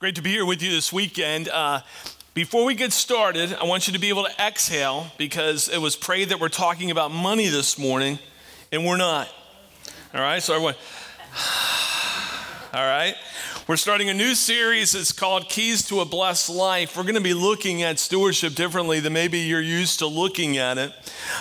great 0.00 0.14
to 0.14 0.22
be 0.22 0.30
here 0.30 0.46
with 0.46 0.62
you 0.62 0.70
this 0.70 0.92
weekend. 0.92 1.48
Uh, 1.48 1.80
before 2.32 2.64
we 2.64 2.76
get 2.76 2.92
started, 2.92 3.52
I 3.54 3.64
want 3.64 3.88
you 3.88 3.94
to 3.94 3.98
be 3.98 4.10
able 4.10 4.26
to 4.26 4.30
exhale 4.40 5.08
because 5.18 5.68
it 5.68 5.78
was 5.78 5.96
prayed 5.96 6.28
that 6.28 6.38
we're 6.38 6.48
talking 6.48 6.92
about 6.92 7.10
money 7.10 7.48
this 7.48 7.76
morning, 7.76 8.20
and 8.70 8.86
we're 8.86 8.96
not. 8.96 9.28
All 10.14 10.20
right, 10.20 10.40
so 10.40 10.54
everyone, 10.54 10.76
all 12.72 12.86
right. 12.86 13.16
We're 13.68 13.76
starting 13.76 14.08
a 14.08 14.14
new 14.14 14.34
series. 14.34 14.94
It's 14.94 15.12
called 15.12 15.50
Keys 15.50 15.86
to 15.88 16.00
a 16.00 16.06
Blessed 16.06 16.48
Life. 16.48 16.96
We're 16.96 17.02
going 17.02 17.16
to 17.16 17.20
be 17.20 17.34
looking 17.34 17.82
at 17.82 17.98
stewardship 17.98 18.54
differently 18.54 18.98
than 18.98 19.12
maybe 19.12 19.40
you're 19.40 19.60
used 19.60 19.98
to 19.98 20.06
looking 20.06 20.56
at 20.56 20.78
it. 20.78 20.94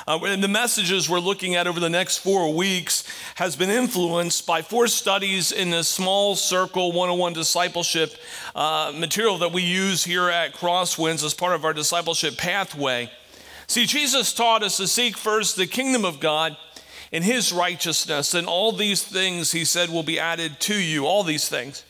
Uh, 0.05 0.19
and 0.23 0.43
the 0.43 0.49
messages 0.49 1.09
we're 1.09 1.21
looking 1.21 1.55
at 1.55 1.67
over 1.67 1.79
the 1.79 1.89
next 1.89 2.17
four 2.17 2.53
weeks 2.53 3.05
has 3.35 3.55
been 3.55 3.69
influenced 3.69 4.45
by 4.45 4.61
four 4.61 4.87
studies 4.87 5.53
in 5.53 5.69
the 5.69 5.85
small 5.85 6.35
circle 6.35 6.91
101 6.91 7.31
discipleship 7.31 8.13
uh, 8.55 8.91
material 8.93 9.37
that 9.37 9.53
we 9.53 9.61
use 9.61 10.03
here 10.03 10.29
at 10.29 10.53
Crosswinds 10.53 11.23
as 11.23 11.33
part 11.33 11.55
of 11.55 11.63
our 11.63 11.71
discipleship 11.71 12.35
pathway. 12.35 13.09
See, 13.67 13.85
Jesus 13.85 14.33
taught 14.33 14.63
us 14.63 14.75
to 14.75 14.87
seek 14.87 15.15
first 15.15 15.55
the 15.55 15.65
kingdom 15.65 16.03
of 16.03 16.19
God 16.19 16.57
and 17.13 17.23
his 17.23 17.53
righteousness, 17.53 18.33
and 18.33 18.47
all 18.47 18.73
these 18.73 19.01
things, 19.01 19.53
he 19.53 19.63
said, 19.63 19.89
will 19.89 20.03
be 20.03 20.19
added 20.19 20.59
to 20.59 20.75
you. 20.75 21.05
All 21.05 21.23
these 21.23 21.47
things. 21.47 21.85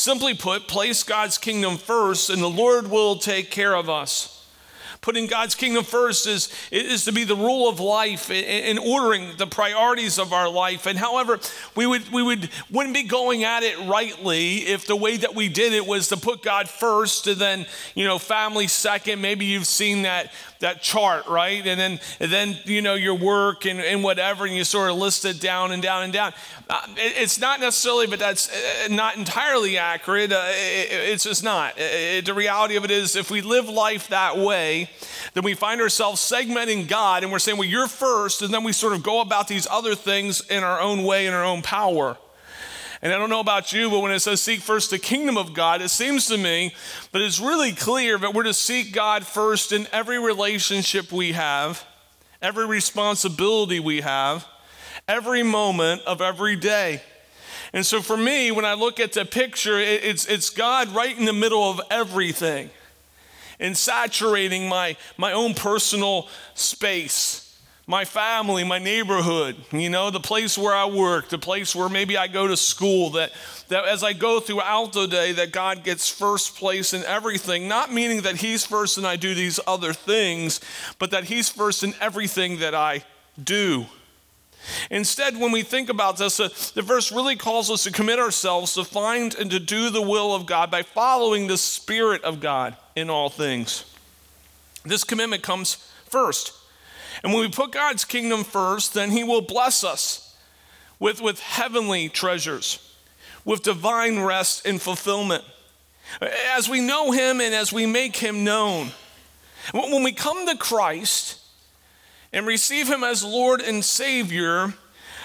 Simply 0.00 0.32
put, 0.32 0.66
place 0.66 1.02
God's 1.02 1.36
kingdom 1.36 1.76
first, 1.76 2.30
and 2.30 2.40
the 2.40 2.48
Lord 2.48 2.90
will 2.90 3.16
take 3.16 3.50
care 3.50 3.74
of 3.74 3.90
us. 3.90 4.39
Putting 5.02 5.28
God's 5.28 5.54
kingdom 5.54 5.82
first 5.82 6.26
is, 6.26 6.52
is 6.70 7.06
to 7.06 7.12
be 7.12 7.24
the 7.24 7.34
rule 7.34 7.70
of 7.70 7.80
life 7.80 8.30
in 8.30 8.76
ordering 8.76 9.36
the 9.38 9.46
priorities 9.46 10.18
of 10.18 10.34
our 10.34 10.48
life. 10.48 10.86
And 10.86 10.98
however, 10.98 11.38
we, 11.74 11.86
would, 11.86 12.12
we 12.12 12.22
would, 12.22 12.50
wouldn't 12.70 12.94
be 12.94 13.04
going 13.04 13.42
at 13.42 13.62
it 13.62 13.78
rightly 13.88 14.56
if 14.56 14.86
the 14.86 14.96
way 14.96 15.16
that 15.16 15.34
we 15.34 15.48
did 15.48 15.72
it 15.72 15.86
was 15.86 16.08
to 16.08 16.18
put 16.18 16.42
God 16.42 16.68
first 16.68 17.26
and 17.26 17.40
then, 17.40 17.66
you 17.94 18.04
know, 18.04 18.18
family 18.18 18.66
second. 18.66 19.22
Maybe 19.22 19.46
you've 19.46 19.66
seen 19.66 20.02
that 20.02 20.30
that 20.60 20.82
chart, 20.82 21.26
right? 21.26 21.66
And 21.66 21.80
then, 21.80 22.00
and 22.20 22.30
then 22.30 22.58
you 22.64 22.82
know, 22.82 22.94
your 22.94 23.14
work 23.14 23.66
and, 23.66 23.80
and 23.80 24.04
whatever, 24.04 24.44
and 24.46 24.54
you 24.54 24.64
sort 24.64 24.90
of 24.90 24.96
list 24.96 25.24
it 25.24 25.40
down 25.40 25.72
and 25.72 25.82
down 25.82 26.04
and 26.04 26.12
down. 26.12 26.32
Uh, 26.68 26.80
it, 26.96 27.14
it's 27.16 27.40
not 27.40 27.60
necessarily, 27.60 28.06
but 28.06 28.18
that's 28.18 28.50
uh, 28.50 28.88
not 28.90 29.16
entirely 29.16 29.78
accurate. 29.78 30.32
Uh, 30.32 30.44
it, 30.48 30.88
it's 30.90 31.24
just 31.24 31.42
not. 31.42 31.74
It, 31.78 32.26
the 32.26 32.34
reality 32.34 32.76
of 32.76 32.84
it 32.84 32.90
is, 32.90 33.16
if 33.16 33.30
we 33.30 33.40
live 33.40 33.68
life 33.68 34.08
that 34.08 34.36
way, 34.36 34.89
then 35.34 35.44
we 35.44 35.54
find 35.54 35.80
ourselves 35.80 36.20
segmenting 36.20 36.88
God 36.88 37.22
and 37.22 37.30
we're 37.30 37.38
saying, 37.38 37.58
well, 37.58 37.68
you're 37.68 37.88
first, 37.88 38.42
and 38.42 38.52
then 38.52 38.64
we 38.64 38.72
sort 38.72 38.92
of 38.92 39.02
go 39.02 39.20
about 39.20 39.48
these 39.48 39.66
other 39.70 39.94
things 39.94 40.40
in 40.48 40.62
our 40.62 40.80
own 40.80 41.04
way, 41.04 41.26
in 41.26 41.34
our 41.34 41.44
own 41.44 41.62
power. 41.62 42.16
And 43.02 43.12
I 43.12 43.18
don't 43.18 43.30
know 43.30 43.40
about 43.40 43.72
you, 43.72 43.88
but 43.88 44.00
when 44.00 44.12
it 44.12 44.20
says 44.20 44.42
seek 44.42 44.60
first 44.60 44.90
the 44.90 44.98
kingdom 44.98 45.38
of 45.38 45.54
God, 45.54 45.80
it 45.80 45.88
seems 45.88 46.26
to 46.26 46.36
me 46.36 46.74
that 47.12 47.22
it's 47.22 47.40
really 47.40 47.72
clear 47.72 48.18
that 48.18 48.34
we're 48.34 48.42
to 48.42 48.52
seek 48.52 48.92
God 48.92 49.24
first 49.24 49.72
in 49.72 49.86
every 49.90 50.18
relationship 50.18 51.10
we 51.10 51.32
have, 51.32 51.84
every 52.42 52.66
responsibility 52.66 53.80
we 53.80 54.02
have, 54.02 54.46
every 55.08 55.42
moment 55.42 56.02
of 56.06 56.20
every 56.20 56.56
day. 56.56 57.00
And 57.72 57.86
so 57.86 58.02
for 58.02 58.16
me, 58.16 58.50
when 58.50 58.64
I 58.64 58.74
look 58.74 59.00
at 59.00 59.12
the 59.12 59.24
picture, 59.24 59.78
it's, 59.78 60.26
it's 60.26 60.50
God 60.50 60.88
right 60.88 61.16
in 61.16 61.24
the 61.24 61.32
middle 61.32 61.70
of 61.70 61.80
everything 61.90 62.68
and 63.60 63.76
saturating 63.76 64.68
my, 64.68 64.96
my 65.16 65.32
own 65.32 65.54
personal 65.54 66.28
space 66.54 67.50
my 67.90 68.04
family, 68.04 68.62
my 68.62 68.78
neighborhood, 68.78 69.56
you 69.72 69.90
know, 69.90 70.10
the 70.10 70.20
place 70.20 70.56
where 70.56 70.72
I 70.72 70.84
work, 70.84 71.28
the 71.28 71.38
place 71.38 71.74
where 71.74 71.88
maybe 71.88 72.16
I 72.16 72.28
go 72.28 72.46
to 72.46 72.56
school, 72.56 73.10
that, 73.10 73.32
that 73.66 73.84
as 73.84 74.04
I 74.04 74.12
go 74.12 74.38
throughout 74.38 74.92
the 74.92 75.06
day, 75.06 75.32
that 75.32 75.50
God 75.50 75.82
gets 75.82 76.08
first 76.08 76.54
place 76.54 76.94
in 76.94 77.02
everything, 77.02 77.66
not 77.66 77.92
meaning 77.92 78.22
that 78.22 78.36
He's 78.36 78.64
first 78.64 78.96
and 78.96 79.04
I 79.04 79.16
do 79.16 79.34
these 79.34 79.58
other 79.66 79.92
things, 79.92 80.60
but 81.00 81.10
that 81.10 81.24
He's 81.24 81.48
first 81.48 81.82
in 81.82 81.94
everything 82.00 82.60
that 82.60 82.76
I 82.76 83.02
do. 83.42 83.86
Instead, 84.88 85.36
when 85.36 85.50
we 85.50 85.62
think 85.62 85.88
about 85.88 86.16
this, 86.16 86.38
uh, 86.38 86.48
the 86.74 86.82
verse 86.82 87.10
really 87.10 87.34
calls 87.34 87.72
us 87.72 87.82
to 87.84 87.90
commit 87.90 88.20
ourselves 88.20 88.74
to 88.74 88.84
find 88.84 89.34
and 89.34 89.50
to 89.50 89.58
do 89.58 89.90
the 89.90 90.02
will 90.02 90.32
of 90.32 90.46
God 90.46 90.70
by 90.70 90.84
following 90.84 91.48
the 91.48 91.58
Spirit 91.58 92.22
of 92.22 92.38
God 92.38 92.76
in 93.00 93.10
all 93.10 93.28
things. 93.28 93.84
This 94.84 95.04
commitment 95.04 95.42
comes 95.42 95.74
first. 96.04 96.52
And 97.22 97.32
when 97.32 97.42
we 97.42 97.50
put 97.50 97.72
God's 97.72 98.04
kingdom 98.04 98.44
first, 98.44 98.94
then 98.94 99.10
He 99.10 99.24
will 99.24 99.40
bless 99.40 99.82
us 99.84 100.36
with, 100.98 101.20
with 101.20 101.40
heavenly 101.40 102.08
treasures, 102.08 102.94
with 103.44 103.62
divine 103.62 104.20
rest 104.20 104.66
and 104.66 104.80
fulfillment. 104.80 105.44
As 106.54 106.68
we 106.68 106.80
know 106.80 107.10
Him 107.10 107.40
and 107.40 107.54
as 107.54 107.72
we 107.72 107.86
make 107.86 108.16
Him 108.16 108.44
known, 108.44 108.90
when 109.72 110.02
we 110.02 110.12
come 110.12 110.46
to 110.46 110.56
Christ 110.56 111.38
and 112.32 112.46
receive 112.46 112.88
Him 112.88 113.04
as 113.04 113.24
Lord 113.24 113.60
and 113.60 113.84
Savior, 113.84 114.74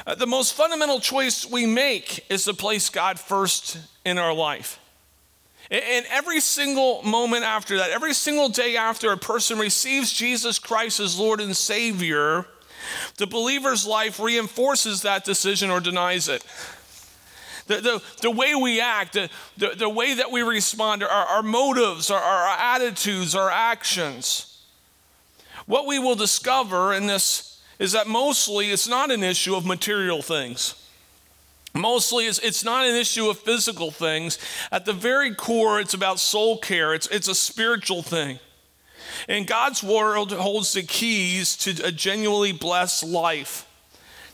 uh, 0.05 0.15
the 0.15 0.27
most 0.27 0.53
fundamental 0.53 0.99
choice 0.99 1.49
we 1.49 1.65
make 1.65 2.25
is 2.29 2.45
to 2.45 2.53
place 2.53 2.89
God 2.89 3.19
first 3.19 3.77
in 4.03 4.17
our 4.17 4.33
life. 4.33 4.79
And 5.71 6.05
every 6.09 6.39
single 6.39 7.01
moment 7.03 7.43
after 7.43 7.77
that, 7.77 7.89
every 7.89 8.13
single 8.13 8.49
day 8.49 8.77
after 8.77 9.11
a 9.11 9.17
person 9.17 9.57
receives 9.57 10.13
Jesus 10.13 10.59
Christ 10.59 10.99
as 10.99 11.17
Lord 11.17 11.41
and 11.41 11.57
Savior, 11.57 12.45
the 13.17 13.25
believer's 13.25 13.85
life 13.85 14.19
reinforces 14.19 15.01
that 15.01 15.25
decision 15.25 15.71
or 15.71 15.79
denies 15.79 16.27
it. 16.27 16.43
The, 17.67 17.81
the, 17.81 18.03
the 18.21 18.29
way 18.29 18.53
we 18.53 18.79
act, 18.79 19.13
the, 19.13 19.29
the, 19.57 19.69
the 19.69 19.89
way 19.89 20.13
that 20.13 20.31
we 20.31 20.43
respond, 20.43 21.01
our, 21.01 21.09
our 21.09 21.41
motives, 21.41 22.11
our, 22.11 22.21
our 22.21 22.57
attitudes, 22.59 23.33
our 23.33 23.49
actions. 23.49 24.61
What 25.65 25.87
we 25.87 25.97
will 25.97 26.13
discover 26.13 26.93
in 26.93 27.07
this 27.07 27.59
is 27.79 27.93
that 27.93 28.05
mostly 28.05 28.71
it's 28.71 28.87
not 28.87 29.09
an 29.09 29.23
issue 29.23 29.55
of 29.55 29.65
material 29.65 30.21
things. 30.21 30.75
Mostly, 31.75 32.25
it's, 32.25 32.39
it's 32.39 32.63
not 32.63 32.85
an 32.85 32.95
issue 32.95 33.29
of 33.29 33.37
physical 33.37 33.91
things. 33.91 34.39
At 34.71 34.85
the 34.85 34.93
very 34.93 35.35
core, 35.35 35.81
it's 35.81 35.93
about 35.93 36.19
soul 36.19 36.57
care, 36.57 36.93
it's, 36.93 37.07
it's 37.07 37.27
a 37.27 37.35
spiritual 37.35 38.01
thing. 38.01 38.39
And 39.27 39.45
God's 39.45 39.83
world 39.83 40.31
holds 40.31 40.73
the 40.73 40.83
keys 40.83 41.55
to 41.57 41.85
a 41.85 41.91
genuinely 41.91 42.53
blessed 42.53 43.03
life. 43.03 43.67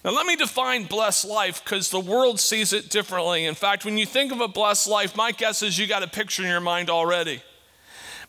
Now, 0.03 0.11
let 0.11 0.25
me 0.25 0.35
define 0.35 0.85
blessed 0.85 1.25
life 1.25 1.63
because 1.63 1.89
the 1.89 1.99
world 1.99 2.39
sees 2.39 2.73
it 2.73 2.89
differently. 2.89 3.45
In 3.45 3.55
fact, 3.55 3.85
when 3.85 3.97
you 3.97 4.05
think 4.05 4.31
of 4.31 4.41
a 4.41 4.47
blessed 4.47 4.87
life, 4.87 5.15
my 5.15 5.31
guess 5.31 5.61
is 5.61 5.77
you 5.77 5.87
got 5.87 6.03
a 6.03 6.07
picture 6.07 6.43
in 6.43 6.49
your 6.49 6.59
mind 6.59 6.89
already. 6.89 7.41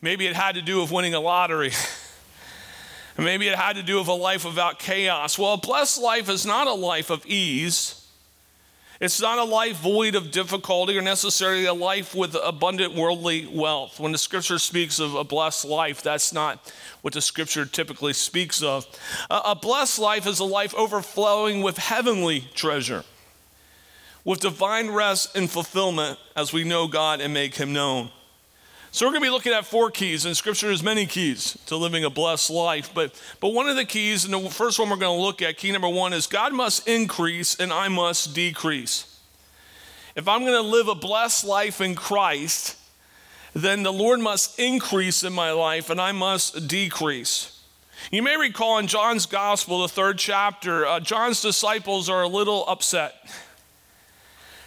Maybe 0.01 0.27
it 0.27 0.35
had 0.35 0.55
to 0.57 0.63
do 0.63 0.81
with 0.81 0.91
winning 0.91 1.15
a 1.15 1.21
lottery. 1.21 1.73
Maybe 3.19 3.47
it 3.49 3.57
had 3.57 3.77
to 3.77 3.83
do 3.83 3.99
with 3.99 4.09
a 4.09 4.15
life 4.15 4.45
without 4.45 4.79
chaos. 4.79 5.39
Well, 5.39 5.55
a 5.55 5.59
blessed 5.59 6.01
life 6.01 6.29
is 6.29 6.45
not 6.45 6.67
a 6.67 6.75
life 6.75 7.11
of 7.11 7.25
ease. 7.27 8.02
It's 9.03 9.21
not 9.21 9.39
a 9.39 9.45
life 9.45 9.79
void 9.79 10.15
of 10.15 10.31
difficulty 10.31 10.97
or 10.97 11.03
necessarily 11.03 11.65
a 11.65 11.75
life 11.75 12.15
with 12.15 12.37
abundant 12.41 12.95
worldly 12.95 13.49
wealth. 13.53 13.99
When 13.99 14.13
the 14.13 14.17
scripture 14.17 14.61
speaks 14.61 15.01
of 15.01 15.17
a 15.17 15.25
blessed 15.25 15.65
life, 15.65 16.03
that's 16.03 16.33
not 16.33 16.73
what 17.01 17.13
the 17.13 17.21
scripture 17.21 17.67
typically 17.67 18.13
speaks 18.13 18.63
of. 18.63 18.87
A 19.29 19.57
blessed 19.57 19.99
life 19.99 20.25
is 20.29 20.39
a 20.39 20.45
life 20.45 20.73
overflowing 20.77 21.63
with 21.63 21.79
heavenly 21.79 22.43
treasure, 22.55 23.03
with 24.25 24.39
divine 24.39 24.89
rest 24.89 25.37
and 25.37 25.51
fulfillment 25.51 26.17
as 26.37 26.53
we 26.53 26.63
know 26.63 26.87
God 26.87 27.21
and 27.21 27.35
make 27.35 27.57
Him 27.57 27.73
known. 27.73 28.09
So 28.95 29.07
we're 29.07 29.13
going 29.13 29.23
to 29.23 29.27
be 29.29 29.31
looking 29.31 29.55
at 29.55 29.65
four 29.65 29.91
keys, 29.91 30.27
and 30.27 30.37
Scripture 30.37 30.69
has 30.69 30.83
many 30.83 31.07
keys 31.07 31.57
to 31.65 31.77
living 31.77 32.05
a 32.05 32.11
blessed 32.11 32.51
life. 32.51 32.91
But, 32.93 33.19
but 33.41 33.55
one 33.55 33.67
of 33.67 33.77
the 33.77 33.87
keys, 33.87 34.27
and 34.27 34.35
the 34.35 34.51
first 34.51 34.79
one 34.79 34.91
we're 34.91 34.99
going 34.99 35.19
to 35.19 35.23
look 35.23 35.41
at, 35.41 35.57
key 35.57 35.73
number 35.73 35.89
one, 35.89 36.13
is 36.13 36.27
God 36.27 36.53
must 36.53 36.87
increase 36.87 37.59
and 37.59 37.73
I 37.73 37.89
must 37.89 38.35
decrease. 38.35 39.19
If 40.15 40.29
I'm 40.29 40.43
going 40.43 40.53
to 40.53 40.61
live 40.61 40.89
a 40.89 40.95
blessed 40.95 41.47
life 41.47 41.81
in 41.81 41.95
Christ, 41.95 42.77
then 43.55 43.83
the 43.83 43.93
Lord 43.93 44.21
must 44.21 44.59
increase 44.61 45.25
in 45.25 45.33
my 45.33 45.53
life 45.53 45.89
and 45.89 45.99
I 45.99 46.13
must 46.13 46.69
decrease. 46.69 47.63
You 48.11 48.23
may 48.23 48.37
recall 48.37 48.77
in 48.77 48.89
John's 48.89 49.25
Gospel, 49.25 49.81
the 49.81 49.89
third 49.89 50.19
chapter, 50.19 50.85
uh, 50.85 51.01
John's 51.01 51.41
disciples 51.41 52.11
are 52.11 52.25
a 52.25 52.29
little 52.29 52.69
upset. 52.69 53.15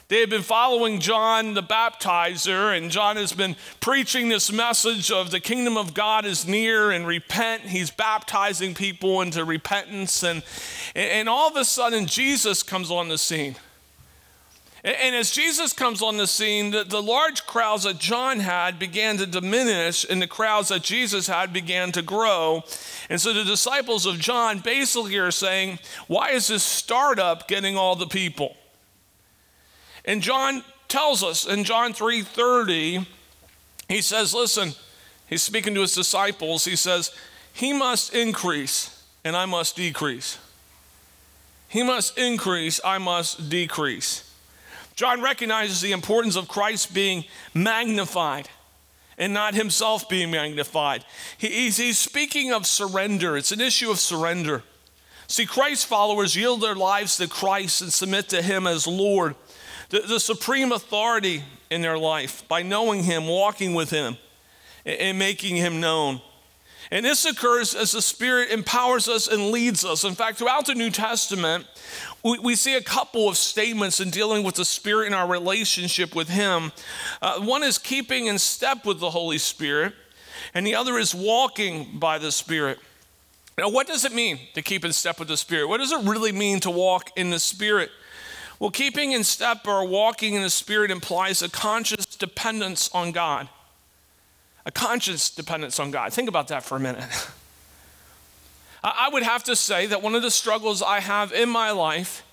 They 0.08 0.20
had 0.20 0.30
been 0.30 0.44
following 0.44 1.00
John 1.00 1.56
the 1.56 1.64
baptizer, 1.64 2.78
and 2.78 2.92
John 2.92 3.16
has 3.16 3.34
been 3.34 3.56
preaching 3.80 4.30
this 4.30 4.52
message 4.52 5.10
of 5.10 5.32
the 5.32 5.40
kingdom 5.40 5.78
of 5.78 5.96
God 5.96 6.26
is 6.26 6.48
near 6.48 6.92
and 6.92 7.08
repent. 7.08 7.64
He's 7.64 7.90
baptizing 7.90 8.76
people 8.76 9.22
into 9.22 9.44
repentance. 9.44 10.24
And, 10.24 10.44
and 10.94 11.28
all 11.28 11.50
of 11.50 11.56
a 11.56 11.66
sudden, 11.66 12.06
Jesus 12.06 12.62
comes 12.62 12.92
on 12.92 13.10
the 13.10 13.18
scene. 13.18 13.56
And 14.84 15.16
as 15.16 15.32
Jesus 15.32 15.74
comes 15.74 16.04
on 16.04 16.18
the 16.18 16.28
scene, 16.28 16.70
the, 16.70 16.84
the, 16.84 17.02
large 17.02 17.48
crowds 17.48 17.86
that 17.86 17.98
John 17.98 18.40
had 18.40 18.78
began 18.78 19.18
to 19.18 19.26
diminish, 19.26 20.06
and 20.08 20.22
the 20.22 20.28
crowds 20.28 20.70
that 20.70 20.84
Jesus 20.84 21.26
had 21.26 21.52
began 21.52 21.92
to 21.94 22.04
grow. 22.04 22.64
And 23.10 23.20
so 23.20 23.34
the 23.34 23.44
disciples 23.44 24.06
of 24.06 24.20
John 24.20 24.60
basically 24.60 25.18
are 25.18 25.32
saying, 25.32 25.80
Why 26.06 26.30
is 26.30 26.50
this 26.50 26.62
startup 26.62 27.48
getting 27.48 27.76
all 27.76 27.96
the 27.96 28.06
people? 28.06 28.56
And 30.06 30.22
John 30.22 30.64
tells 30.88 31.24
us 31.24 31.46
in 31.46 31.64
John 31.64 31.94
3:30 31.94 33.06
he 33.88 34.02
says, 34.02 34.34
Listen, 34.34 34.74
he's 35.28 35.44
speaking 35.44 35.76
to 35.76 35.82
his 35.82 35.94
disciples. 35.94 36.66
He 36.66 36.76
says, 36.76 37.12
He 37.54 37.74
must 37.74 38.14
increase 38.14 39.04
and 39.24 39.36
I 39.36 39.46
must 39.46 39.76
decrease. 39.76 40.38
He 41.68 41.84
must 41.84 42.18
increase, 42.18 42.80
I 42.86 43.00
must 43.00 43.50
decrease. 43.50 44.32
John 44.96 45.22
recognizes 45.22 45.82
the 45.82 45.92
importance 45.92 46.38
of 46.38 46.48
Christ 46.48 46.94
being 46.94 47.26
magnified 47.54 48.50
and 49.18 49.34
not 49.34 49.56
himself 49.56 50.08
being 50.08 50.32
magnified. 50.32 51.04
he's, 51.38 51.78
he's 51.78 51.98
speaking 51.98 52.54
of 52.54 52.66
surrender, 52.66 53.36
it's 53.36 53.52
an 53.52 53.62
issue 53.62 53.92
of 53.92 54.00
surrender. 54.00 54.64
See, 55.28 55.46
Christ's 55.46 55.86
followers 55.86 56.36
yield 56.36 56.62
their 56.62 56.76
lives 56.76 57.18
to 57.18 57.28
Christ 57.28 57.82
and 57.82 57.92
submit 57.92 58.30
to 58.30 58.42
him 58.42 58.68
as 58.68 58.86
Lord, 58.86 59.36
the, 59.90 60.00
the 60.02 60.20
supreme 60.20 60.72
authority 60.72 61.44
in 61.70 61.82
their 61.82 61.98
life 61.98 62.48
by 62.48 62.62
knowing 62.62 63.04
him, 63.04 63.28
walking 63.28 63.74
with 63.74 63.90
him, 63.90 64.18
and, 64.86 65.00
and 65.00 65.20
making 65.20 65.56
him 65.56 65.80
known. 65.80 66.22
And 66.92 67.06
this 67.06 67.26
occurs 67.26 67.74
as 67.74 67.92
the 67.94 68.02
Spirit 68.02 68.52
empowers 68.52 69.08
us 69.08 69.28
and 69.28 69.50
leads 69.50 69.84
us. 69.84 70.04
In 70.04 70.14
fact, 70.14 70.38
throughout 70.38 70.68
the 70.68 70.76
New 70.76 70.92
Testament, 70.92 71.66
we, 72.24 72.38
we 72.40 72.56
see 72.56 72.76
a 72.76 72.82
couple 72.82 73.28
of 73.28 73.38
statements 73.38 74.00
in 74.00 74.12
dealing 74.12 74.44
with 74.44 74.56
the 74.56 74.66
Spirit 74.66 75.08
in 75.08 75.14
our 75.14 75.28
relationship 75.28 76.16
with 76.16 76.30
Him. 76.30 76.72
Uh, 77.22 77.42
one 77.42 77.64
is 77.64 77.78
keeping 77.78 78.28
in 78.28 78.38
step 78.38 78.86
with 78.86 79.00
the 79.00 79.10
Holy 79.10 79.40
Spirit, 79.40 79.94
and 80.54 80.66
the 80.66 80.76
other 80.76 80.98
is 80.98 81.16
walking 81.16 81.98
by 81.98 82.20
the 82.20 82.32
Spirit. 82.32 82.78
Now, 83.58 83.70
what 83.70 83.88
does 83.88 84.06
it 84.06 84.14
mean 84.14 84.40
to 84.54 84.62
keep 84.62 84.86
in 84.86 84.94
step 84.94 85.18
with 85.18 85.30
the 85.30 85.38
Spirit? 85.38 85.68
What 85.68 85.78
does 85.78 85.92
it 85.92 86.04
really 86.04 86.32
mean 86.32 86.60
to 86.62 86.70
walk 86.70 87.10
in 87.16 87.30
the 87.30 87.40
Spirit? 87.40 87.90
Well, 88.60 88.72
keeping 88.72 89.12
in 89.12 89.24
step 89.24 89.68
or 89.68 89.86
walking 89.86 90.36
in 90.36 90.42
the 90.42 90.50
Spirit 90.50 90.92
implies 90.92 91.42
a 91.42 91.50
conscious 91.50 92.06
dependence 92.06 92.90
on 92.94 93.12
God. 93.12 93.50
A 94.66 94.72
conscious 94.72 95.30
dependence 95.30 95.80
on 95.80 95.92
God. 95.92 96.14
Think 96.14 96.30
about 96.30 96.48
that 96.48 96.64
for 96.64 96.78
a 96.78 96.80
minute. 96.80 97.04
I 98.84 99.10
would 99.12 99.24
have 99.24 99.44
to 99.46 99.56
say 99.56 99.88
that 99.88 100.02
one 100.02 100.14
of 100.14 100.22
the 100.22 100.30
struggles 100.30 100.84
I 100.84 101.00
have 101.00 101.34
in 101.34 101.50
my 101.50 101.72
life 101.72 102.24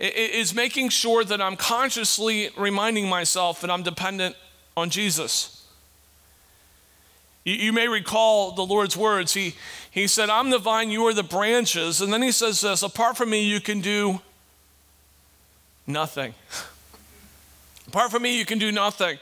is 0.00 0.54
making 0.54 0.88
sure 0.88 1.22
that 1.22 1.40
I'm 1.40 1.56
consciously 1.56 2.50
reminding 2.56 3.08
myself 3.08 3.60
that 3.60 3.70
I'm 3.70 3.82
dependent 3.82 4.34
on 4.76 4.88
Jesus. 4.90 5.66
You, 7.44 7.72
may 7.72 7.88
recall 7.88 8.52
the 8.52 8.62
Lord's 8.62 8.96
words. 8.96 9.34
He, 9.34 9.54
he 9.90 10.06
said, 10.06 10.30
I'm 10.30 10.50
the 10.50 10.58
vine, 10.58 10.90
you 10.90 11.04
are 11.06 11.14
the 11.14 11.24
branches. 11.24 12.00
And 12.00 12.12
then 12.12 12.22
he 12.22 12.32
says 12.32 12.60
this 12.60 12.82
apart 12.82 13.16
from 13.16 13.30
me, 13.30 13.44
you 13.44 13.60
can 13.60 13.80
do 13.80 14.20
nothing. 15.86 16.34
apart 17.86 18.10
from 18.10 18.22
me, 18.22 18.38
you 18.38 18.44
can 18.44 18.58
do 18.58 18.72
nothing. 18.72 19.18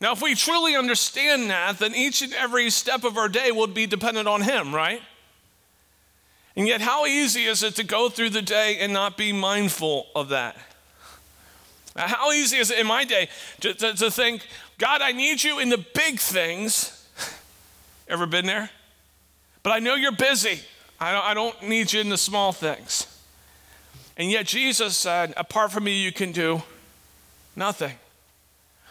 Now, 0.00 0.12
if 0.12 0.20
we 0.20 0.34
truly 0.34 0.74
understand 0.74 1.48
that, 1.50 1.78
then 1.78 1.94
each 1.94 2.22
and 2.22 2.32
every 2.34 2.70
step 2.70 3.04
of 3.04 3.16
our 3.16 3.28
day 3.28 3.52
would 3.52 3.72
be 3.72 3.86
dependent 3.86 4.26
on 4.26 4.42
Him, 4.42 4.74
right? 4.74 5.00
And 6.56 6.66
yet, 6.66 6.80
how 6.80 7.06
easy 7.06 7.44
is 7.44 7.62
it 7.62 7.76
to 7.76 7.84
go 7.84 8.08
through 8.08 8.30
the 8.30 8.42
day 8.42 8.78
and 8.80 8.92
not 8.92 9.16
be 9.16 9.32
mindful 9.32 10.06
of 10.14 10.30
that? 10.30 10.56
How 11.94 12.32
easy 12.32 12.56
is 12.56 12.70
it 12.70 12.78
in 12.78 12.86
my 12.86 13.04
day 13.04 13.28
to, 13.60 13.74
to, 13.74 13.94
to 13.94 14.10
think, 14.10 14.46
God, 14.78 15.02
I 15.02 15.12
need 15.12 15.44
you 15.44 15.58
in 15.58 15.68
the 15.68 15.84
big 15.94 16.18
things. 16.18 17.06
Ever 18.08 18.26
been 18.26 18.46
there? 18.46 18.70
But 19.62 19.70
I 19.70 19.78
know 19.78 19.94
you're 19.94 20.12
busy. 20.12 20.60
I 20.98 21.12
don't, 21.12 21.24
I 21.24 21.34
don't 21.34 21.68
need 21.68 21.92
you 21.92 22.00
in 22.00 22.08
the 22.08 22.16
small 22.16 22.52
things. 22.52 23.06
And 24.16 24.30
yet, 24.30 24.46
Jesus 24.46 24.96
said, 24.96 25.32
apart 25.36 25.72
from 25.72 25.84
me, 25.84 26.02
you 26.02 26.12
can 26.12 26.32
do 26.32 26.62
nothing. 27.56 27.94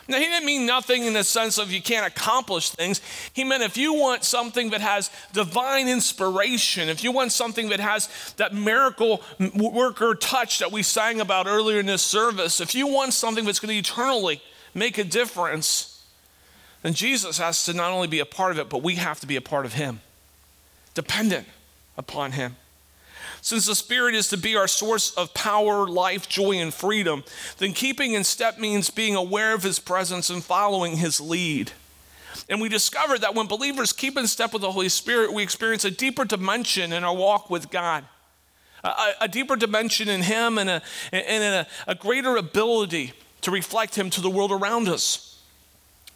Now, 0.07 0.17
he 0.17 0.25
didn't 0.25 0.45
mean 0.45 0.65
nothing 0.65 1.05
in 1.05 1.13
the 1.13 1.23
sense 1.23 1.57
of 1.57 1.71
you 1.71 1.81
can't 1.81 2.05
accomplish 2.05 2.71
things. 2.71 2.99
He 3.33 3.43
meant 3.43 3.63
if 3.63 3.77
you 3.77 3.93
want 3.93 4.23
something 4.23 4.71
that 4.71 4.81
has 4.81 5.09
divine 5.31 5.87
inspiration, 5.87 6.89
if 6.89 7.03
you 7.03 7.11
want 7.11 7.31
something 7.31 7.69
that 7.69 7.79
has 7.79 8.09
that 8.37 8.53
miracle 8.53 9.21
worker 9.55 10.15
touch 10.15 10.59
that 10.59 10.71
we 10.71 10.83
sang 10.83 11.21
about 11.21 11.47
earlier 11.47 11.79
in 11.79 11.85
this 11.85 12.01
service, 12.01 12.59
if 12.59 12.75
you 12.75 12.87
want 12.87 13.13
something 13.13 13.45
that's 13.45 13.59
going 13.59 13.71
to 13.71 13.77
eternally 13.77 14.41
make 14.73 14.97
a 14.97 15.03
difference, 15.03 16.03
then 16.81 16.93
Jesus 16.93 17.37
has 17.37 17.63
to 17.65 17.73
not 17.73 17.91
only 17.91 18.07
be 18.07 18.19
a 18.19 18.25
part 18.25 18.51
of 18.51 18.59
it, 18.59 18.69
but 18.69 18.81
we 18.81 18.95
have 18.95 19.19
to 19.19 19.27
be 19.27 19.35
a 19.35 19.41
part 19.41 19.65
of 19.65 19.73
him, 19.73 20.01
dependent 20.93 21.47
upon 21.95 22.31
him. 22.33 22.55
Since 23.41 23.65
the 23.65 23.75
Spirit 23.75 24.15
is 24.15 24.27
to 24.29 24.37
be 24.37 24.55
our 24.55 24.67
source 24.67 25.11
of 25.11 25.33
power, 25.33 25.87
life, 25.87 26.27
joy, 26.27 26.57
and 26.57 26.73
freedom, 26.73 27.23
then 27.57 27.73
keeping 27.73 28.13
in 28.13 28.23
step 28.23 28.59
means 28.59 28.89
being 28.89 29.15
aware 29.15 29.53
of 29.53 29.63
His 29.63 29.79
presence 29.79 30.29
and 30.29 30.43
following 30.43 30.97
His 30.97 31.21
lead. 31.21 31.71
And 32.49 32.61
we 32.61 32.69
discover 32.69 33.17
that 33.17 33.35
when 33.35 33.47
believers 33.47 33.93
keep 33.93 34.17
in 34.17 34.27
step 34.27 34.53
with 34.53 34.61
the 34.61 34.71
Holy 34.71 34.89
Spirit, 34.89 35.33
we 35.33 35.43
experience 35.43 35.85
a 35.85 35.91
deeper 35.91 36.25
dimension 36.25 36.93
in 36.93 37.03
our 37.03 37.15
walk 37.15 37.49
with 37.49 37.69
God, 37.71 38.05
a, 38.83 38.93
a 39.21 39.27
deeper 39.27 39.55
dimension 39.55 40.09
in 40.09 40.21
Him, 40.21 40.57
and, 40.57 40.69
a, 40.69 40.81
and 41.11 41.67
a, 41.87 41.91
a 41.91 41.95
greater 41.95 42.35
ability 42.35 43.13
to 43.41 43.51
reflect 43.51 43.95
Him 43.95 44.09
to 44.11 44.21
the 44.21 44.29
world 44.29 44.51
around 44.51 44.87
us. 44.87 45.31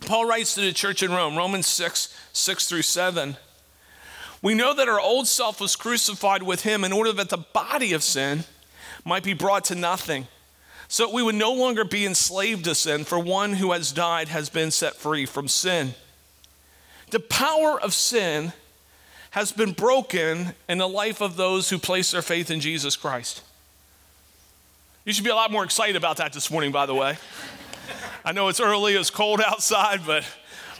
Paul 0.02 0.28
writes 0.28 0.56
to 0.56 0.62
the 0.62 0.74
church 0.74 1.02
in 1.04 1.12
Rome, 1.12 1.36
Romans 1.36 1.68
6 1.68 2.16
6 2.34 2.70
through 2.70 2.82
7. 2.82 3.38
We 4.45 4.53
know 4.53 4.75
that 4.75 4.88
our 4.88 5.00
old 5.00 5.27
self 5.27 5.59
was 5.59 5.75
crucified 5.75 6.44
with 6.44 6.62
him 6.62 6.83
in 6.83 6.94
order 6.94 7.12
that 7.13 7.30
the 7.30 7.38
body 7.38 7.94
of 7.94 8.03
sin 8.03 8.44
might 9.03 9.24
be 9.24 9.33
brought 9.33 9.65
to 9.65 9.74
nothing. 9.75 10.27
So 10.88 11.07
that 11.07 11.15
we 11.15 11.24
would 11.24 11.33
no 11.33 11.51
longer 11.51 11.83
be 11.83 12.06
enslaved 12.06 12.65
to 12.65 12.75
sin, 12.75 13.06
for 13.06 13.18
one 13.18 13.53
who 13.53 13.71
has 13.71 13.92
died 13.92 14.27
has 14.27 14.50
been 14.50 14.69
set 14.69 14.97
free 14.97 15.25
from 15.25 15.47
sin. 15.47 15.95
The 17.09 17.19
power 17.19 17.81
of 17.81 17.95
sin 17.95 18.53
has 19.31 19.51
been 19.51 19.71
broken 19.71 20.53
in 20.69 20.77
the 20.77 20.88
life 20.88 21.21
of 21.21 21.38
those 21.38 21.71
who 21.71 21.80
place 21.80 22.12
their 22.12 22.21
faith 22.21 22.51
in 22.51 22.59
Jesus 22.59 22.95
Christ. 22.95 23.42
You 25.06 25.13
should 25.13 25.24
be 25.24 25.31
a 25.31 25.36
lot 25.36 25.51
more 25.51 25.63
excited 25.63 25.95
about 25.95 26.18
that 26.18 26.33
this 26.33 26.51
morning, 26.51 26.71
by 26.71 26.86
the 26.86 26.94
way. 26.94 27.18
I 28.24 28.31
know 28.31 28.50
it's 28.50 28.59
early, 28.59 28.94
it's 28.94 29.09
cold 29.09 29.42
outside, 29.42 30.01
but 30.06 30.24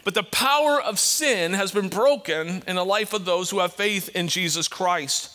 but 0.06 0.13
the 0.13 0.24
power 0.24 0.80
of 0.80 1.00
sin 1.00 1.54
has 1.54 1.72
been 1.72 1.90
broken 1.90 2.63
in 2.68 2.75
the 2.75 2.86
life 2.86 3.12
of 3.12 3.25
those 3.25 3.50
who 3.50 3.60
have 3.60 3.74
faith 3.74 4.07
in 4.10 4.28
Jesus 4.28 4.68
Christ. 4.68 5.31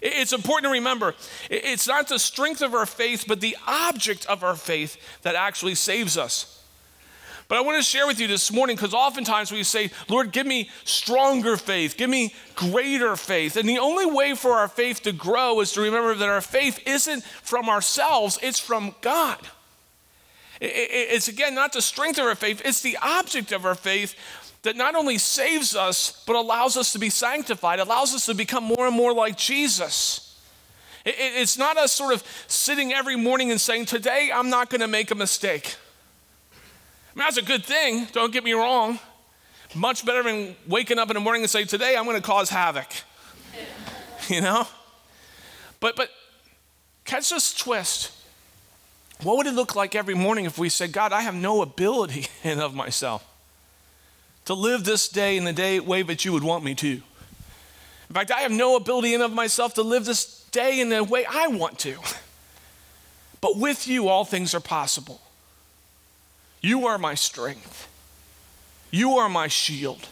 It's 0.00 0.32
important 0.32 0.66
to 0.66 0.70
remember 0.70 1.14
it's 1.50 1.86
not 1.86 2.08
the 2.08 2.18
strength 2.18 2.62
of 2.62 2.72
our 2.72 2.86
faith, 2.86 3.24
but 3.26 3.40
the 3.40 3.56
object 3.66 4.24
of 4.26 4.42
our 4.42 4.54
faith 4.54 4.96
that 5.22 5.34
actually 5.34 5.74
saves 5.74 6.16
us. 6.16 6.60
But 7.48 7.58
I 7.58 7.62
want 7.62 7.78
to 7.78 7.82
share 7.82 8.06
with 8.06 8.20
you 8.20 8.28
this 8.28 8.52
morning 8.52 8.76
because 8.76 8.94
oftentimes 8.94 9.50
we 9.50 9.64
say, 9.64 9.90
Lord, 10.08 10.30
give 10.30 10.46
me 10.46 10.70
stronger 10.84 11.56
faith, 11.56 11.96
give 11.96 12.08
me 12.08 12.32
greater 12.54 13.16
faith. 13.16 13.56
And 13.56 13.68
the 13.68 13.80
only 13.80 14.06
way 14.06 14.34
for 14.34 14.52
our 14.52 14.68
faith 14.68 15.02
to 15.02 15.12
grow 15.12 15.60
is 15.60 15.72
to 15.72 15.80
remember 15.80 16.14
that 16.14 16.28
our 16.28 16.40
faith 16.40 16.80
isn't 16.86 17.24
from 17.24 17.68
ourselves, 17.68 18.38
it's 18.40 18.60
from 18.60 18.94
God. 19.02 19.38
It's 20.64 21.26
again 21.26 21.56
not 21.56 21.72
the 21.72 21.82
strength 21.82 22.18
of 22.18 22.26
our 22.26 22.36
faith, 22.36 22.62
it's 22.64 22.82
the 22.82 22.96
object 23.02 23.50
of 23.50 23.66
our 23.66 23.74
faith 23.74 24.14
that 24.62 24.76
not 24.76 24.94
only 24.94 25.18
saves 25.18 25.74
us, 25.74 26.22
but 26.24 26.36
allows 26.36 26.76
us 26.76 26.92
to 26.92 27.00
be 27.00 27.10
sanctified, 27.10 27.80
allows 27.80 28.14
us 28.14 28.26
to 28.26 28.34
become 28.34 28.62
more 28.62 28.86
and 28.86 28.94
more 28.94 29.12
like 29.12 29.36
Jesus. 29.36 30.38
It's 31.04 31.58
not 31.58 31.76
us 31.76 31.90
sort 31.90 32.14
of 32.14 32.22
sitting 32.46 32.92
every 32.92 33.16
morning 33.16 33.50
and 33.50 33.60
saying, 33.60 33.86
Today 33.86 34.30
I'm 34.32 34.50
not 34.50 34.70
going 34.70 34.82
to 34.82 34.86
make 34.86 35.10
a 35.10 35.16
mistake. 35.16 35.74
I 36.52 37.18
mean, 37.18 37.24
that's 37.24 37.38
a 37.38 37.42
good 37.42 37.64
thing, 37.64 38.06
don't 38.12 38.32
get 38.32 38.44
me 38.44 38.52
wrong. 38.52 39.00
Much 39.74 40.06
better 40.06 40.22
than 40.22 40.54
waking 40.68 40.98
up 40.98 41.10
in 41.10 41.14
the 41.14 41.20
morning 41.20 41.42
and 41.42 41.50
saying, 41.50 41.66
Today 41.66 41.96
I'm 41.96 42.04
going 42.04 42.20
to 42.20 42.22
cause 42.22 42.50
havoc. 42.50 42.86
you 44.28 44.40
know? 44.40 44.68
But, 45.80 45.96
but 45.96 46.08
catch 47.04 47.30
this 47.30 47.52
twist. 47.52 48.12
What 49.22 49.36
would 49.36 49.46
it 49.46 49.54
look 49.54 49.76
like 49.76 49.94
every 49.94 50.14
morning 50.14 50.46
if 50.46 50.58
we 50.58 50.68
said, 50.68 50.92
God, 50.92 51.12
I 51.12 51.20
have 51.20 51.34
no 51.34 51.62
ability 51.62 52.26
in 52.44 52.60
of 52.60 52.74
myself 52.74 53.26
to 54.46 54.54
live 54.54 54.84
this 54.84 55.08
day 55.08 55.36
in 55.36 55.44
the 55.44 55.52
day, 55.52 55.78
way 55.78 56.02
that 56.02 56.24
you 56.24 56.32
would 56.32 56.42
want 56.42 56.64
me 56.64 56.74
to? 56.76 56.88
In 56.90 58.14
fact, 58.14 58.30
I 58.30 58.40
have 58.40 58.52
no 58.52 58.76
ability 58.76 59.14
in 59.14 59.22
of 59.22 59.32
myself 59.32 59.74
to 59.74 59.82
live 59.82 60.04
this 60.04 60.42
day 60.50 60.80
in 60.80 60.88
the 60.90 61.02
way 61.02 61.24
I 61.28 61.46
want 61.48 61.78
to. 61.80 61.96
But 63.40 63.56
with 63.56 63.88
you, 63.88 64.06
all 64.06 64.24
things 64.24 64.54
are 64.54 64.60
possible. 64.60 65.20
You 66.60 66.86
are 66.86 66.96
my 66.96 67.16
strength. 67.16 67.88
You 68.92 69.18
are 69.18 69.28
my 69.28 69.48
shield. 69.48 70.08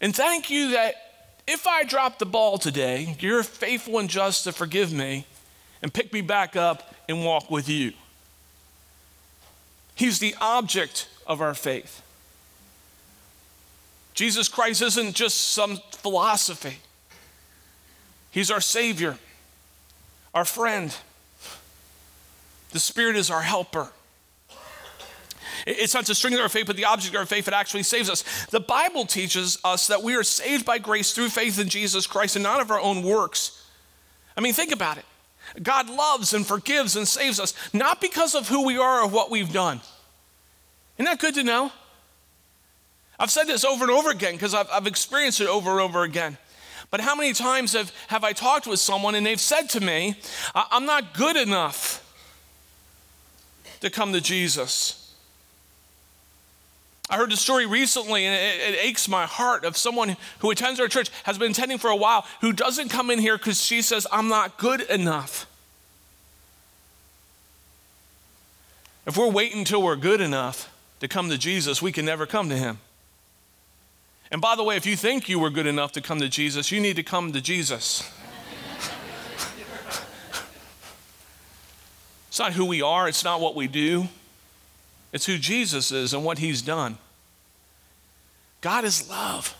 And 0.00 0.14
thank 0.14 0.50
you 0.50 0.72
that 0.72 0.94
if 1.46 1.66
I 1.66 1.84
drop 1.84 2.18
the 2.18 2.26
ball 2.26 2.58
today, 2.58 3.16
you're 3.18 3.42
faithful 3.42 3.98
and 3.98 4.10
just 4.10 4.44
to 4.44 4.52
forgive 4.52 4.92
me 4.92 5.24
and 5.80 5.92
pick 5.92 6.12
me 6.12 6.20
back 6.20 6.54
up 6.54 6.94
and 7.08 7.24
walk 7.24 7.50
with 7.50 7.68
you. 7.68 7.92
He's 9.94 10.18
the 10.18 10.34
object 10.40 11.08
of 11.26 11.40
our 11.40 11.54
faith. 11.54 12.02
Jesus 14.14 14.48
Christ 14.48 14.82
isn't 14.82 15.14
just 15.14 15.52
some 15.52 15.78
philosophy, 15.92 16.78
He's 18.30 18.50
our 18.50 18.60
Savior, 18.60 19.16
our 20.34 20.44
friend. 20.44 20.94
The 22.72 22.80
Spirit 22.80 23.16
is 23.16 23.30
our 23.30 23.40
helper. 23.40 23.88
It's 25.66 25.94
not 25.94 26.06
the 26.06 26.14
strength 26.14 26.34
of 26.34 26.42
our 26.42 26.48
faith, 26.48 26.66
but 26.66 26.76
the 26.76 26.84
object 26.84 27.14
of 27.14 27.18
our 27.18 27.26
faith 27.26 27.46
that 27.46 27.54
actually 27.54 27.82
saves 27.82 28.08
us. 28.10 28.22
The 28.46 28.60
Bible 28.60 29.04
teaches 29.06 29.58
us 29.64 29.86
that 29.88 30.02
we 30.02 30.14
are 30.14 30.22
saved 30.22 30.64
by 30.64 30.78
grace 30.78 31.12
through 31.12 31.30
faith 31.30 31.58
in 31.58 31.68
Jesus 31.68 32.06
Christ 32.06 32.36
and 32.36 32.42
not 32.42 32.60
of 32.60 32.70
our 32.70 32.80
own 32.80 33.02
works. 33.02 33.66
I 34.36 34.42
mean, 34.42 34.52
think 34.52 34.72
about 34.72 34.98
it. 34.98 35.04
God 35.62 35.88
loves 35.88 36.32
and 36.32 36.46
forgives 36.46 36.96
and 36.96 37.06
saves 37.06 37.40
us, 37.40 37.54
not 37.72 38.00
because 38.00 38.34
of 38.34 38.48
who 38.48 38.64
we 38.64 38.78
are 38.78 39.02
or 39.02 39.08
what 39.08 39.30
we've 39.30 39.52
done. 39.52 39.80
Isn't 40.98 41.06
that 41.06 41.18
good 41.18 41.34
to 41.34 41.42
know? 41.42 41.72
I've 43.18 43.30
said 43.30 43.44
this 43.44 43.64
over 43.64 43.84
and 43.84 43.92
over 43.92 44.10
again 44.10 44.34
because 44.34 44.54
I've, 44.54 44.68
I've 44.70 44.86
experienced 44.86 45.40
it 45.40 45.48
over 45.48 45.70
and 45.70 45.80
over 45.80 46.02
again. 46.02 46.36
But 46.90 47.00
how 47.00 47.14
many 47.14 47.32
times 47.32 47.72
have, 47.72 47.92
have 48.08 48.24
I 48.24 48.32
talked 48.32 48.66
with 48.66 48.78
someone 48.78 49.14
and 49.14 49.26
they've 49.26 49.40
said 49.40 49.68
to 49.70 49.80
me, 49.80 50.16
I'm 50.54 50.86
not 50.86 51.14
good 51.14 51.36
enough 51.36 52.02
to 53.80 53.90
come 53.90 54.12
to 54.12 54.20
Jesus? 54.20 55.05
I 57.08 57.16
heard 57.16 57.30
the 57.30 57.36
story 57.36 57.66
recently, 57.66 58.24
and 58.24 58.34
it, 58.34 58.74
it, 58.74 58.78
aches 58.80 59.08
my 59.08 59.26
heart 59.26 59.64
of 59.64 59.76
someone 59.76 60.16
who 60.40 60.50
attends 60.50 60.80
our 60.80 60.88
church, 60.88 61.08
has 61.22 61.38
been 61.38 61.52
attending 61.52 61.78
for 61.78 61.88
a 61.88 61.96
while, 61.96 62.26
who 62.40 62.52
doesn't 62.52 62.88
come 62.88 63.10
in 63.10 63.20
here 63.20 63.38
because 63.38 63.62
she 63.62 63.80
says, 63.80 64.06
I'm 64.10 64.28
not 64.28 64.58
good 64.58 64.80
enough. 64.80 65.46
If 69.06 69.16
we're 69.16 69.30
waiting 69.30 69.60
until 69.60 69.82
we're 69.82 69.94
good 69.94 70.20
enough 70.20 70.72
to 70.98 71.06
come 71.06 71.30
to 71.30 71.38
Jesus, 71.38 71.80
we 71.80 71.92
can 71.92 72.04
never 72.04 72.26
come 72.26 72.48
to 72.48 72.56
Him. 72.56 72.78
And 74.32 74.40
by 74.40 74.56
the 74.56 74.64
way, 74.64 74.76
if 74.76 74.84
you 74.84 74.96
think 74.96 75.28
you 75.28 75.38
were 75.38 75.50
good 75.50 75.68
enough 75.68 75.92
to 75.92 76.00
come 76.00 76.18
to 76.18 76.28
Jesus, 76.28 76.72
you 76.72 76.80
need 76.80 76.96
to 76.96 77.04
come 77.04 77.32
to 77.32 77.40
Jesus. 77.40 78.02
it's 82.28 82.40
not 82.40 82.52
who 82.54 82.64
we 82.64 82.82
are, 82.82 83.06
it's 83.06 83.22
not 83.22 83.40
what 83.40 83.54
we 83.54 83.68
do, 83.68 84.08
it's 85.16 85.26
who 85.26 85.38
Jesus 85.38 85.90
is 85.90 86.14
and 86.14 86.24
what 86.24 86.38
he's 86.38 86.62
done. 86.62 86.98
God 88.60 88.84
is 88.84 89.08
love. 89.08 89.56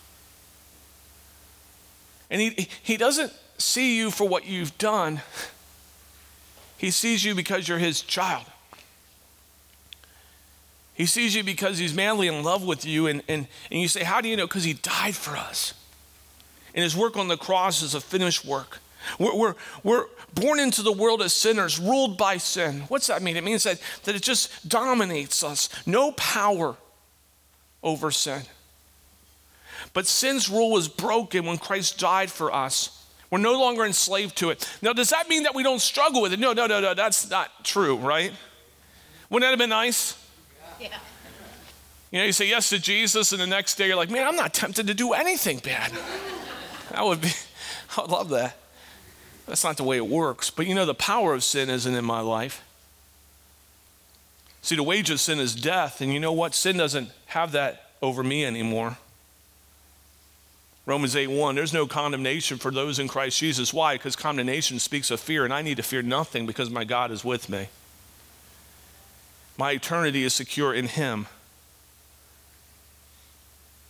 And 2.30 2.40
he, 2.40 2.68
he 2.82 2.96
doesn't 2.96 3.32
see 3.58 3.96
you 3.96 4.10
for 4.10 4.28
what 4.28 4.46
you've 4.46 4.76
done, 4.78 5.22
he 6.78 6.90
sees 6.90 7.24
you 7.24 7.34
because 7.34 7.66
you're 7.66 7.78
his 7.78 8.02
child. 8.02 8.44
He 10.92 11.06
sees 11.06 11.34
you 11.34 11.42
because 11.42 11.78
he's 11.78 11.94
madly 11.94 12.26
in 12.26 12.42
love 12.42 12.64
with 12.64 12.84
you. 12.84 13.06
And, 13.06 13.22
and, 13.28 13.46
and 13.70 13.80
you 13.80 13.88
say, 13.88 14.02
How 14.02 14.20
do 14.20 14.28
you 14.28 14.36
know? 14.36 14.46
Because 14.46 14.64
he 14.64 14.74
died 14.74 15.14
for 15.14 15.36
us. 15.36 15.74
And 16.74 16.82
his 16.82 16.94
work 16.96 17.16
on 17.16 17.28
the 17.28 17.36
cross 17.36 17.82
is 17.82 17.94
a 17.94 18.00
finished 18.00 18.44
work. 18.44 18.78
We're, 19.18 19.34
we're, 19.34 19.54
we're 19.82 20.04
born 20.34 20.60
into 20.60 20.82
the 20.82 20.92
world 20.92 21.22
as 21.22 21.32
sinners, 21.32 21.78
ruled 21.78 22.16
by 22.16 22.36
sin. 22.36 22.82
What's 22.88 23.06
that 23.06 23.22
mean? 23.22 23.36
It 23.36 23.44
means 23.44 23.64
that, 23.64 23.80
that 24.04 24.14
it 24.14 24.22
just 24.22 24.68
dominates 24.68 25.42
us, 25.42 25.68
no 25.86 26.12
power 26.12 26.76
over 27.82 28.10
sin. 28.10 28.42
But 29.92 30.06
sin's 30.06 30.48
rule 30.48 30.72
was 30.72 30.88
broken 30.88 31.46
when 31.46 31.58
Christ 31.58 31.98
died 31.98 32.30
for 32.30 32.52
us. 32.52 33.06
We're 33.30 33.38
no 33.38 33.58
longer 33.58 33.84
enslaved 33.84 34.36
to 34.38 34.50
it. 34.50 34.70
Now, 34.82 34.92
does 34.92 35.10
that 35.10 35.28
mean 35.28 35.44
that 35.44 35.54
we 35.54 35.62
don't 35.62 35.80
struggle 35.80 36.22
with 36.22 36.32
it? 36.32 36.38
No, 36.38 36.52
no, 36.52 36.66
no, 36.66 36.80
no, 36.80 36.94
that's 36.94 37.28
not 37.30 37.64
true, 37.64 37.96
right? 37.96 38.32
Wouldn't 39.30 39.46
that 39.46 39.50
have 39.50 39.58
been 39.58 39.70
nice? 39.70 40.22
Yeah. 40.80 40.88
You 42.10 42.20
know, 42.20 42.24
you 42.26 42.32
say 42.32 42.48
yes 42.48 42.68
to 42.70 42.78
Jesus, 42.78 43.32
and 43.32 43.40
the 43.40 43.46
next 43.46 43.74
day 43.76 43.88
you're 43.88 43.96
like, 43.96 44.10
man, 44.10 44.26
I'm 44.26 44.36
not 44.36 44.54
tempted 44.54 44.86
to 44.86 44.94
do 44.94 45.12
anything 45.12 45.58
bad. 45.58 45.92
that 46.92 47.04
would 47.04 47.20
be, 47.20 47.30
I 47.96 48.02
would 48.02 48.10
love 48.10 48.28
that. 48.30 48.56
That's 49.46 49.64
not 49.64 49.76
the 49.76 49.84
way 49.84 49.96
it 49.96 50.08
works. 50.08 50.50
But 50.50 50.66
you 50.66 50.74
know, 50.74 50.86
the 50.86 50.94
power 50.94 51.34
of 51.34 51.44
sin 51.44 51.70
isn't 51.70 51.94
in 51.94 52.04
my 52.04 52.20
life. 52.20 52.62
See, 54.62 54.74
the 54.74 54.82
wage 54.82 55.10
of 55.10 55.20
sin 55.20 55.38
is 55.38 55.54
death, 55.54 56.00
and 56.00 56.12
you 56.12 56.18
know 56.18 56.32
what? 56.32 56.54
Sin 56.54 56.76
doesn't 56.76 57.10
have 57.26 57.52
that 57.52 57.90
over 58.02 58.24
me 58.24 58.44
anymore. 58.44 58.98
Romans 60.86 61.16
8 61.16 61.28
1, 61.28 61.54
there's 61.54 61.72
no 61.72 61.86
condemnation 61.86 62.58
for 62.58 62.70
those 62.70 62.98
in 62.98 63.08
Christ 63.08 63.38
Jesus. 63.38 63.72
Why? 63.72 63.94
Because 63.94 64.16
condemnation 64.16 64.78
speaks 64.78 65.10
of 65.10 65.20
fear, 65.20 65.44
and 65.44 65.52
I 65.52 65.62
need 65.62 65.76
to 65.76 65.82
fear 65.82 66.02
nothing 66.02 66.46
because 66.46 66.70
my 66.70 66.84
God 66.84 67.10
is 67.10 67.24
with 67.24 67.48
me. 67.48 67.68
My 69.58 69.72
eternity 69.72 70.22
is 70.24 70.34
secure 70.34 70.74
in 70.74 70.86
Him. 70.86 71.26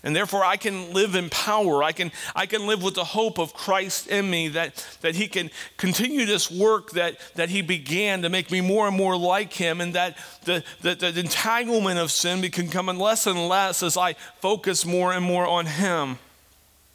And 0.07 0.15
therefore, 0.15 0.45
I 0.45 0.57
can 0.57 0.93
live 0.93 1.17
in 1.17 1.29
power. 1.31 1.83
I 1.83 1.91
can, 1.91 2.13
I 2.37 2.47
can 2.47 2.65
live 2.65 2.81
with 2.81 2.95
the 2.95 3.03
hope 3.03 3.41
of 3.41 3.53
Christ 3.55 4.07
in 4.07 4.31
me 4.31 4.47
that, 4.51 4.87
that 5.01 5.17
He 5.17 5.27
can 5.27 5.51
continue 5.79 6.25
this 6.25 6.49
work 6.49 6.93
that, 6.93 7.17
that 7.35 7.49
He 7.51 7.61
began 7.61 8.23
to 8.23 8.29
make 8.29 8.53
me 8.53 8.61
more 8.61 8.87
and 8.87 8.97
more 8.97 9.17
like 9.17 9.53
Him, 9.53 9.81
and 9.81 9.95
that 9.95 10.17
the, 10.45 10.63
the, 10.81 10.95
the 10.95 11.19
entanglement 11.19 11.99
of 11.99 12.13
sin 12.13 12.41
can 12.53 12.69
come 12.69 12.87
less 12.87 13.27
and 13.27 13.49
less 13.49 13.83
as 13.83 13.97
I 13.97 14.13
focus 14.41 14.87
more 14.87 15.13
and 15.13 15.25
more 15.25 15.45
on 15.45 15.67
Him. 15.67 16.21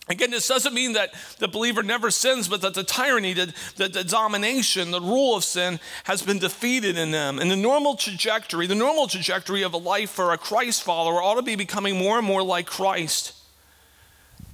Again, 0.09 0.31
this 0.31 0.47
doesn't 0.47 0.73
mean 0.73 0.93
that 0.93 1.13
the 1.37 1.47
believer 1.47 1.83
never 1.83 2.11
sins, 2.11 2.47
but 2.47 2.61
that 2.61 2.73
the 2.73 2.83
tyranny, 2.83 3.33
the, 3.33 3.53
the, 3.77 3.87
the, 3.87 4.03
domination, 4.03 4.91
the 4.91 4.99
rule 4.99 5.37
of 5.37 5.43
sin 5.43 5.79
has 6.05 6.21
been 6.21 6.39
defeated 6.39 6.97
in 6.97 7.11
them. 7.11 7.39
And 7.39 7.49
the 7.51 7.55
normal 7.55 7.95
trajectory, 7.95 8.67
the 8.67 8.75
normal 8.75 9.07
trajectory 9.07 9.61
of 9.61 9.73
a 9.73 9.77
life 9.77 10.09
for 10.09 10.33
a 10.33 10.37
Christ 10.37 10.83
follower 10.83 11.21
ought 11.21 11.35
to 11.35 11.43
be 11.43 11.55
becoming 11.55 11.97
more 11.97 12.17
and 12.17 12.25
more 12.25 12.43
like 12.43 12.65
Christ. 12.65 13.33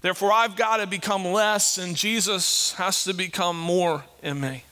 Therefore, 0.01 0.31
I've 0.31 0.55
got 0.55 0.77
to 0.77 0.85
become 0.85 1.25
less, 1.25 1.77
and 1.77 1.95
Jesus 1.95 2.73
has 2.73 3.03
to 3.05 3.13
become 3.13 3.59
more 3.59 4.03
in 4.21 4.39
me. 4.39 4.63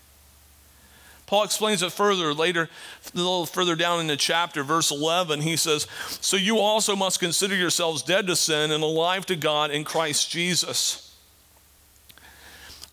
Paul 1.28 1.44
explains 1.44 1.82
it 1.82 1.92
further 1.92 2.34
later, 2.34 2.70
a 3.14 3.18
little 3.18 3.46
further 3.46 3.76
down 3.76 4.00
in 4.00 4.08
the 4.08 4.18
chapter, 4.18 4.64
verse 4.64 4.92
11. 4.92 5.42
He 5.42 5.58
says, 5.58 5.88
So 6.22 6.38
you 6.38 6.60
also 6.60 6.96
must 6.96 7.20
consider 7.20 7.56
yourselves 7.56 8.04
dead 8.04 8.28
to 8.28 8.36
sin 8.36 8.72
and 8.72 8.84
alive 8.84 9.26
to 9.28 9.36
God 9.36 9.72
in 9.72 9.84
Christ 9.84 10.30
Jesus. 10.30 11.16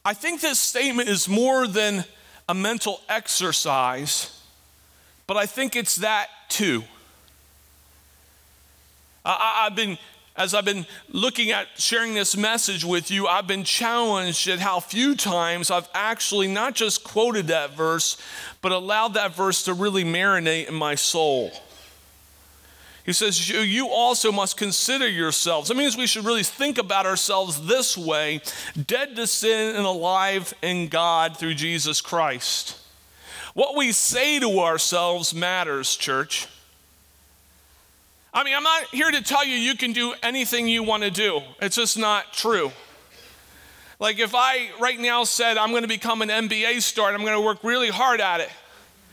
I 0.04 0.14
think 0.14 0.40
this 0.40 0.58
statement 0.58 1.08
is 1.08 1.28
more 1.28 1.66
than 1.66 2.04
a 2.48 2.54
mental 2.54 3.00
exercise, 3.08 4.42
but 5.26 5.36
I 5.36 5.46
think 5.46 5.76
it's 5.76 5.96
that 5.96 6.28
too. 6.48 6.82
I, 9.24 9.64
have 9.64 9.76
been 9.76 9.98
as 10.36 10.54
I've 10.54 10.64
been 10.64 10.86
looking 11.10 11.50
at 11.50 11.68
sharing 11.76 12.14
this 12.14 12.36
message 12.36 12.84
with 12.84 13.10
you, 13.10 13.26
I've 13.26 13.46
been 13.46 13.64
challenged 13.64 14.48
at 14.48 14.60
how 14.60 14.80
few 14.80 15.14
times 15.14 15.70
I've 15.70 15.88
actually 15.92 16.48
not 16.48 16.74
just 16.74 17.04
quoted 17.04 17.48
that 17.48 17.76
verse, 17.76 18.16
but 18.62 18.72
allowed 18.72 19.14
that 19.14 19.34
verse 19.34 19.64
to 19.64 19.74
really 19.74 20.04
marinate 20.04 20.68
in 20.68 20.74
my 20.74 20.94
soul. 20.94 21.52
He 23.04 23.12
says, 23.12 23.48
You 23.48 23.88
also 23.88 24.32
must 24.32 24.56
consider 24.56 25.08
yourselves. 25.08 25.68
That 25.68 25.76
means 25.76 25.96
we 25.96 26.06
should 26.06 26.24
really 26.24 26.44
think 26.44 26.78
about 26.78 27.04
ourselves 27.04 27.66
this 27.66 27.98
way 27.98 28.40
dead 28.86 29.16
to 29.16 29.26
sin 29.26 29.76
and 29.76 29.84
alive 29.84 30.54
in 30.62 30.88
God 30.88 31.36
through 31.36 31.54
Jesus 31.54 32.00
Christ. 32.00 32.78
What 33.54 33.76
we 33.76 33.92
say 33.92 34.38
to 34.38 34.60
ourselves 34.60 35.34
matters, 35.34 35.94
church. 35.96 36.48
I 38.34 38.44
mean, 38.44 38.54
I'm 38.54 38.62
not 38.62 38.84
here 38.86 39.10
to 39.10 39.22
tell 39.22 39.44
you 39.44 39.54
you 39.54 39.76
can 39.76 39.92
do 39.92 40.14
anything 40.22 40.66
you 40.66 40.82
want 40.82 41.02
to 41.02 41.10
do. 41.10 41.42
It's 41.60 41.76
just 41.76 41.98
not 41.98 42.32
true. 42.32 42.72
Like 44.00 44.18
if 44.18 44.34
I 44.34 44.70
right 44.80 44.98
now 44.98 45.24
said 45.24 45.58
I'm 45.58 45.70
going 45.70 45.82
to 45.82 45.88
become 45.88 46.22
an 46.22 46.28
NBA 46.28 46.80
star 46.82 47.08
and 47.08 47.16
I'm 47.16 47.22
going 47.22 47.36
to 47.36 47.44
work 47.44 47.62
really 47.62 47.90
hard 47.90 48.20
at 48.20 48.40
it, 48.40 48.50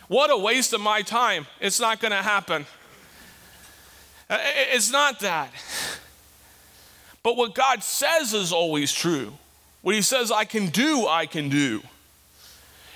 what 0.07 0.31
a 0.31 0.37
waste 0.37 0.73
of 0.73 0.81
my 0.81 1.01
time. 1.01 1.45
It's 1.59 1.79
not 1.79 1.99
going 1.99 2.11
to 2.11 2.17
happen. 2.17 2.65
It's 4.29 4.91
not 4.91 5.19
that. 5.19 5.51
But 7.21 7.35
what 7.35 7.53
God 7.53 7.83
says 7.83 8.33
is 8.33 8.53
always 8.53 8.93
true. 8.93 9.33
What 9.81 9.95
He 9.95 10.01
says 10.01 10.31
I 10.31 10.45
can 10.45 10.67
do, 10.67 11.07
I 11.07 11.25
can 11.25 11.49
do. 11.49 11.81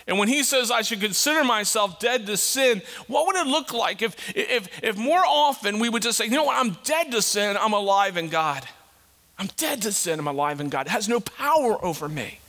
And 0.07 0.19
when 0.19 0.27
he 0.27 0.43
says 0.43 0.69
I 0.69 0.81
should 0.81 0.99
consider 0.99 1.43
myself 1.43 1.99
dead 1.99 2.25
to 2.27 2.37
sin, 2.37 2.81
what 3.07 3.27
would 3.27 3.35
it 3.35 3.47
look 3.47 3.73
like 3.73 4.01
if, 4.01 4.15
if, 4.35 4.67
if 4.83 4.97
more 4.97 5.23
often 5.25 5.79
we 5.79 5.89
would 5.89 6.03
just 6.03 6.17
say, 6.17 6.25
you 6.25 6.31
know 6.31 6.43
what, 6.43 6.57
I'm 6.57 6.77
dead 6.83 7.11
to 7.11 7.21
sin, 7.21 7.57
I'm 7.57 7.73
alive 7.73 8.17
in 8.17 8.29
God. 8.29 8.65
I'm 9.39 9.49
dead 9.57 9.81
to 9.83 9.91
sin, 9.91 10.19
I'm 10.19 10.27
alive 10.27 10.59
in 10.59 10.69
God. 10.69 10.87
It 10.87 10.91
has 10.91 11.07
no 11.07 11.19
power 11.19 11.83
over 11.83 12.09
me. 12.09 12.39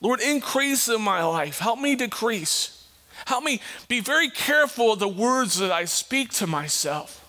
Lord, 0.00 0.20
increase 0.20 0.88
in 0.88 1.02
my 1.02 1.22
life. 1.22 1.58
Help 1.58 1.78
me 1.78 1.94
decrease. 1.94 2.86
Help 3.26 3.44
me 3.44 3.60
be 3.88 4.00
very 4.00 4.30
careful 4.30 4.92
of 4.92 4.98
the 4.98 5.08
words 5.08 5.58
that 5.58 5.70
I 5.70 5.84
speak 5.84 6.30
to 6.34 6.46
myself. 6.46 7.26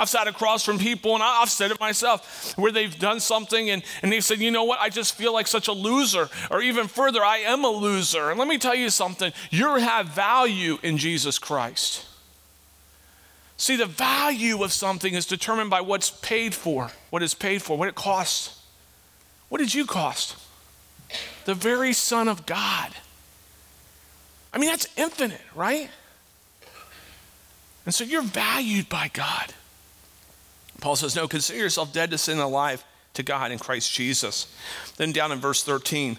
I've 0.00 0.08
sat 0.08 0.26
across 0.26 0.64
from 0.64 0.78
people, 0.78 1.12
and 1.12 1.22
I've 1.22 1.50
said 1.50 1.70
it 1.70 1.78
myself, 1.78 2.56
where 2.56 2.72
they've 2.72 2.98
done 2.98 3.20
something 3.20 3.68
and, 3.68 3.82
and 4.02 4.10
they've 4.10 4.24
said, 4.24 4.38
you 4.38 4.50
know 4.50 4.64
what, 4.64 4.80
I 4.80 4.88
just 4.88 5.14
feel 5.14 5.34
like 5.34 5.46
such 5.46 5.68
a 5.68 5.72
loser. 5.72 6.30
Or 6.50 6.62
even 6.62 6.88
further, 6.88 7.22
I 7.22 7.38
am 7.38 7.64
a 7.64 7.68
loser. 7.68 8.30
And 8.30 8.38
let 8.38 8.48
me 8.48 8.56
tell 8.56 8.74
you 8.74 8.88
something 8.88 9.30
you 9.50 9.76
have 9.76 10.06
value 10.06 10.78
in 10.82 10.96
Jesus 10.96 11.38
Christ. 11.38 12.06
See, 13.58 13.76
the 13.76 13.84
value 13.84 14.64
of 14.64 14.72
something 14.72 15.12
is 15.12 15.26
determined 15.26 15.68
by 15.68 15.82
what's 15.82 16.08
paid 16.10 16.54
for, 16.54 16.92
what 17.10 17.22
is 17.22 17.34
paid 17.34 17.60
for, 17.60 17.76
what 17.76 17.88
it 17.88 17.94
costs. 17.94 18.58
What 19.50 19.58
did 19.58 19.74
you 19.74 19.84
cost? 19.84 20.34
The 21.44 21.52
very 21.54 21.92
Son 21.92 22.26
of 22.26 22.46
God. 22.46 22.94
I 24.54 24.56
mean, 24.56 24.70
that's 24.70 24.88
infinite, 24.96 25.42
right? 25.54 25.90
And 27.84 27.94
so 27.94 28.02
you're 28.02 28.22
valued 28.22 28.88
by 28.88 29.10
God. 29.12 29.52
Paul 30.80 30.96
says, 30.96 31.16
No, 31.16 31.28
consider 31.28 31.58
yourself 31.58 31.92
dead 31.92 32.10
to 32.10 32.18
sin 32.18 32.34
and 32.34 32.42
alive 32.42 32.84
to 33.14 33.22
God 33.22 33.52
in 33.52 33.58
Christ 33.58 33.92
Jesus. 33.92 34.52
Then 34.96 35.12
down 35.12 35.32
in 35.32 35.38
verse 35.38 35.62
13, 35.62 36.18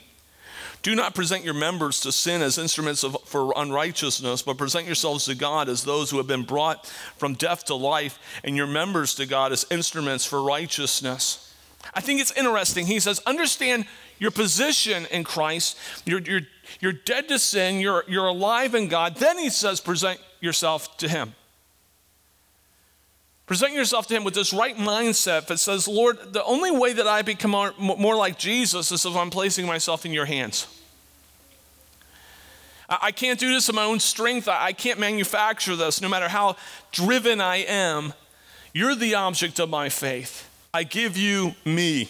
do 0.82 0.96
not 0.96 1.13
present 1.13 1.44
your 1.44 1.53
members 1.53 2.01
to 2.01 2.12
sin 2.12 2.41
as 2.41 2.58
instruments 2.58 3.03
of, 3.03 3.15
for 3.25 3.53
unrighteousness, 3.56 4.41
but 4.41 4.58
present 4.58 4.88
yourselves 4.88 5.25
to 5.25 5.36
God 5.36 5.70
as 5.70 5.84
those 5.84 6.10
who 6.10 6.18
have 6.18 6.27
been 6.27 6.44
brought 6.44 6.88
from 7.18 7.36
death 7.36 7.65
to 7.65 7.75
life, 7.75 8.18
and 8.44 8.58
your 8.58 8.68
members 8.68 9.13
to 9.15 9.27
God 9.27 9.51
as 9.51 9.65
instruments 9.70 10.25
for 10.25 10.41
righteousness. 10.41 11.53
I 11.94 12.01
think 12.01 12.20
it's 12.20 12.32
interesting. 12.32 12.88
He 12.88 13.00
says, 13.00 13.20
understand 13.25 13.86
your 14.18 14.32
position 14.32 15.06
in 15.12 15.24
Christ. 15.24 15.77
You're, 16.06 16.22
you're, 16.22 16.41
you're 16.80 16.94
dead 16.94 17.27
to 17.27 17.38
sin, 17.38 17.80
you're, 17.80 18.03
you're 18.08 18.27
alive 18.27 18.74
in 18.74 18.88
God. 18.88 19.18
Then 19.18 19.38
he 19.38 19.50
says, 19.50 19.80
present 19.82 20.20
yourself 20.39 20.98
to 20.98 21.08
Him. 21.08 21.34
Present 23.51 23.74
yourself 23.74 24.08
to 24.08 24.15
Him 24.15 24.24
with 24.24 24.34
this 24.34 24.53
right 24.53 24.77
mindset 24.77 25.48
that 25.48 25.60
says, 25.60 25.86
Lord, 25.86 26.31
the 26.31 26.41
only 26.46 26.72
way 26.72 26.93
that 26.93 27.05
I 27.05 27.22
become 27.22 27.51
more, 27.51 28.15
like 28.15 28.39
Jesus 28.39 28.93
is 28.93 29.05
if 29.05 29.13
I'm 29.13 29.29
placing 29.29 29.65
myself 29.65 30.05
in 30.05 30.13
your 30.13 30.24
hands. 30.24 30.67
I 32.88 33.12
can't 33.12 33.38
do 33.38 33.53
this 33.53 33.67
in 33.67 33.75
my 33.75 33.84
own 33.84 34.00
strength. 34.00 34.48
I 34.48 34.72
can't 34.72 35.01
manufacture 35.01 35.75
this, 35.75 36.00
no 36.00 36.08
matter 36.08 36.29
how 36.29 36.55
driven 36.93 37.41
I 37.41 37.58
am. 37.58 38.13
You're 38.74 38.96
the 38.96 39.15
object 39.15 39.60
of 39.60 39.70
my 39.70 39.89
faith. 39.89 40.50
I 40.74 40.84
give 40.84 41.17
you 41.17 41.55
me. 41.65 42.10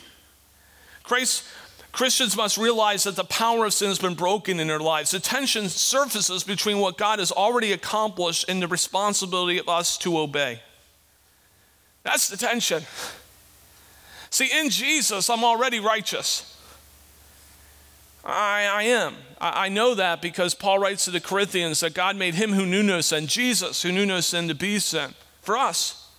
Christ, 1.01 1.43
Christians 1.91 2.37
must 2.37 2.59
realize 2.59 3.05
that 3.05 3.15
the 3.15 3.23
power 3.23 3.65
of 3.65 3.73
sin 3.73 3.87
has 3.87 3.97
been 3.97 4.13
broken 4.13 4.59
in 4.59 4.67
their 4.67 4.79
lives. 4.79 5.09
The 5.09 5.19
tension 5.19 5.69
surfaces 5.69 6.43
between 6.43 6.77
what 6.77 6.99
God 6.99 7.17
has 7.17 7.31
already 7.31 7.71
accomplished 7.71 8.45
and 8.47 8.61
the 8.61 8.67
responsibility 8.67 9.57
of 9.57 9.67
us 9.67 9.97
to 9.97 10.19
obey. 10.19 10.61
That's 12.03 12.27
the 12.27 12.37
tension. 12.37 12.83
See, 14.29 14.49
in 14.59 14.69
Jesus, 14.69 15.29
I'm 15.29 15.43
already 15.43 15.79
righteous. 15.79 16.57
I, 18.23 18.65
I 18.71 18.83
am. 18.83 19.15
I, 19.39 19.65
I, 19.65 19.69
know 19.69 19.95
that 19.95 20.21
because 20.21 20.53
Paul 20.53 20.79
writes 20.79 21.05
to 21.05 21.11
the 21.11 21.19
Corinthians 21.19 21.79
that 21.79 21.93
God 21.93 22.15
made 22.15 22.35
him 22.35 22.53
who 22.53 22.65
knew 22.65 22.83
no 22.83 23.01
sin, 23.01 23.27
Jesus, 23.27 23.81
who 23.81 23.91
knew 23.91 24.05
no 24.05 24.19
sin, 24.19 24.47
to 24.47 24.55
be 24.55 24.79
sin 24.79 25.13
for 25.41 25.57
us. 25.57 26.09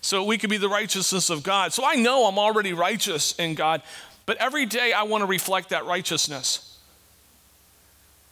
So 0.00 0.22
we 0.22 0.36
could 0.36 0.50
be 0.50 0.58
the 0.58 0.68
righteousness 0.68 1.30
of 1.30 1.42
God. 1.42 1.72
So 1.72 1.82
I 1.84 1.94
know 1.94 2.26
I'm 2.26 2.38
already 2.38 2.74
righteous 2.74 3.34
in 3.38 3.54
God, 3.54 3.80
but 4.26 4.36
every 4.36 4.66
day 4.66 4.92
I 4.92 5.04
want 5.04 5.22
to 5.22 5.26
reflect 5.26 5.70
that 5.70 5.86
righteousness. 5.86 6.78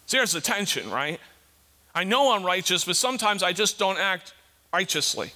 See, 0.07 0.19
there's 0.19 0.33
the 0.33 0.43
tension, 0.43 0.91
right? 0.91 1.19
I 1.95 2.05
know 2.05 2.35
I'm 2.35 2.45
righteous, 2.45 2.85
but 2.85 2.97
sometimes 2.97 3.43
I 3.43 3.55
just 3.55 3.79
don't 3.79 3.99
act 3.99 4.35
righteously. 4.73 5.33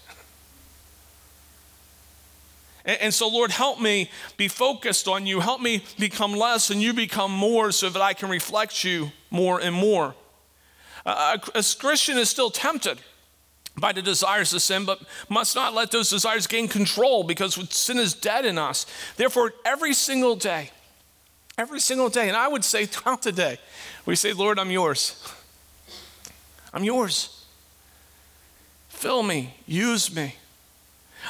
And, 2.86 3.00
and 3.02 3.14
so, 3.14 3.28
Lord, 3.28 3.50
help 3.50 3.80
me 3.80 4.10
be 4.36 4.48
focused 4.48 5.08
on 5.08 5.26
you. 5.26 5.40
Help 5.40 5.60
me 5.60 5.84
become 5.98 6.32
less 6.32 6.70
and 6.70 6.80
you 6.80 6.94
become 6.94 7.32
more 7.32 7.72
so 7.72 7.90
that 7.90 8.00
I 8.00 8.14
can 8.14 8.30
reflect 8.30 8.84
you 8.84 9.10
more 9.30 9.60
and 9.60 9.74
more. 9.74 10.14
Uh, 11.04 11.36
a, 11.54 11.58
a 11.58 11.62
Christian 11.78 12.16
is 12.16 12.30
still 12.30 12.50
tempted 12.50 12.98
by 13.78 13.92
the 13.92 14.02
desires 14.02 14.52
of 14.54 14.62
sin, 14.62 14.84
but 14.84 15.00
must 15.28 15.54
not 15.54 15.74
let 15.74 15.90
those 15.90 16.08
desires 16.08 16.46
gain 16.46 16.66
control 16.66 17.22
because 17.22 17.54
sin 17.76 17.98
is 17.98 18.14
dead 18.14 18.46
in 18.46 18.56
us. 18.56 18.86
Therefore, 19.16 19.52
every 19.64 19.92
single 19.92 20.34
day, 20.34 20.70
every 21.58 21.80
single 21.80 22.08
day, 22.08 22.28
and 22.28 22.36
I 22.36 22.48
would 22.48 22.64
say 22.64 22.86
throughout 22.86 23.22
the 23.22 23.32
day, 23.32 23.58
we 24.06 24.16
say, 24.16 24.32
Lord, 24.32 24.58
I'm 24.58 24.70
yours. 24.70 25.22
I'm 26.72 26.84
yours. 26.84 27.44
Fill 28.88 29.22
me, 29.22 29.54
use 29.66 30.14
me. 30.14 30.36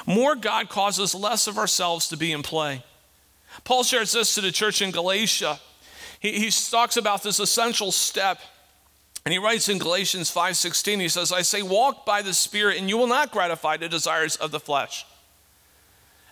More 0.05 0.35
God 0.35 0.69
causes 0.69 1.15
less 1.15 1.47
of 1.47 1.59
ourselves 1.59 2.09
to 2.09 2.17
be 2.17 2.33
in 2.33 2.43
play. 2.43 2.85
Paul 3.65 3.85
shares 3.85 4.13
this 4.13 4.35
to 4.35 4.41
the 4.41 4.53
church 4.53 4.83
in 4.83 4.91
Galatia. 4.91 5.59
He, 6.21 6.33
he 6.33 6.51
talks 6.51 6.97
about 6.97 7.23
this 7.23 7.39
essential 7.39 7.93
step. 7.93 8.41
And 9.25 9.33
he 9.33 9.39
writes 9.39 9.69
in 9.69 9.79
Galatians 9.79 10.33
5:16, 10.33 11.01
he 11.01 11.09
says, 11.09 11.33
I 11.33 11.43
say, 11.43 11.63
walk 11.63 12.07
by 12.07 12.23
the 12.23 12.35
Spirit, 12.35 12.79
and 12.79 12.89
you 12.89 12.97
will 12.97 13.09
not 13.09 13.33
gratify 13.33 13.77
the 13.77 13.89
desires 13.89 14.37
of 14.37 14.51
the 14.53 14.61
flesh. 14.61 15.05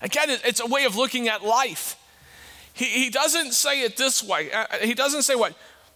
Again, 0.00 0.26
it's 0.28 0.60
a 0.60 0.66
way 0.66 0.84
of 0.84 0.96
looking 0.96 1.28
at 1.28 1.42
life. 1.42 1.96
He, 2.72 2.84
he 2.84 3.10
doesn't 3.10 3.52
say 3.52 3.82
it 3.82 3.96
this 3.96 4.22
way. 4.22 4.52
Uh, 4.52 4.66
he 4.82 4.94
doesn't 4.94 5.22
say 5.22 5.34
what? 5.34 5.54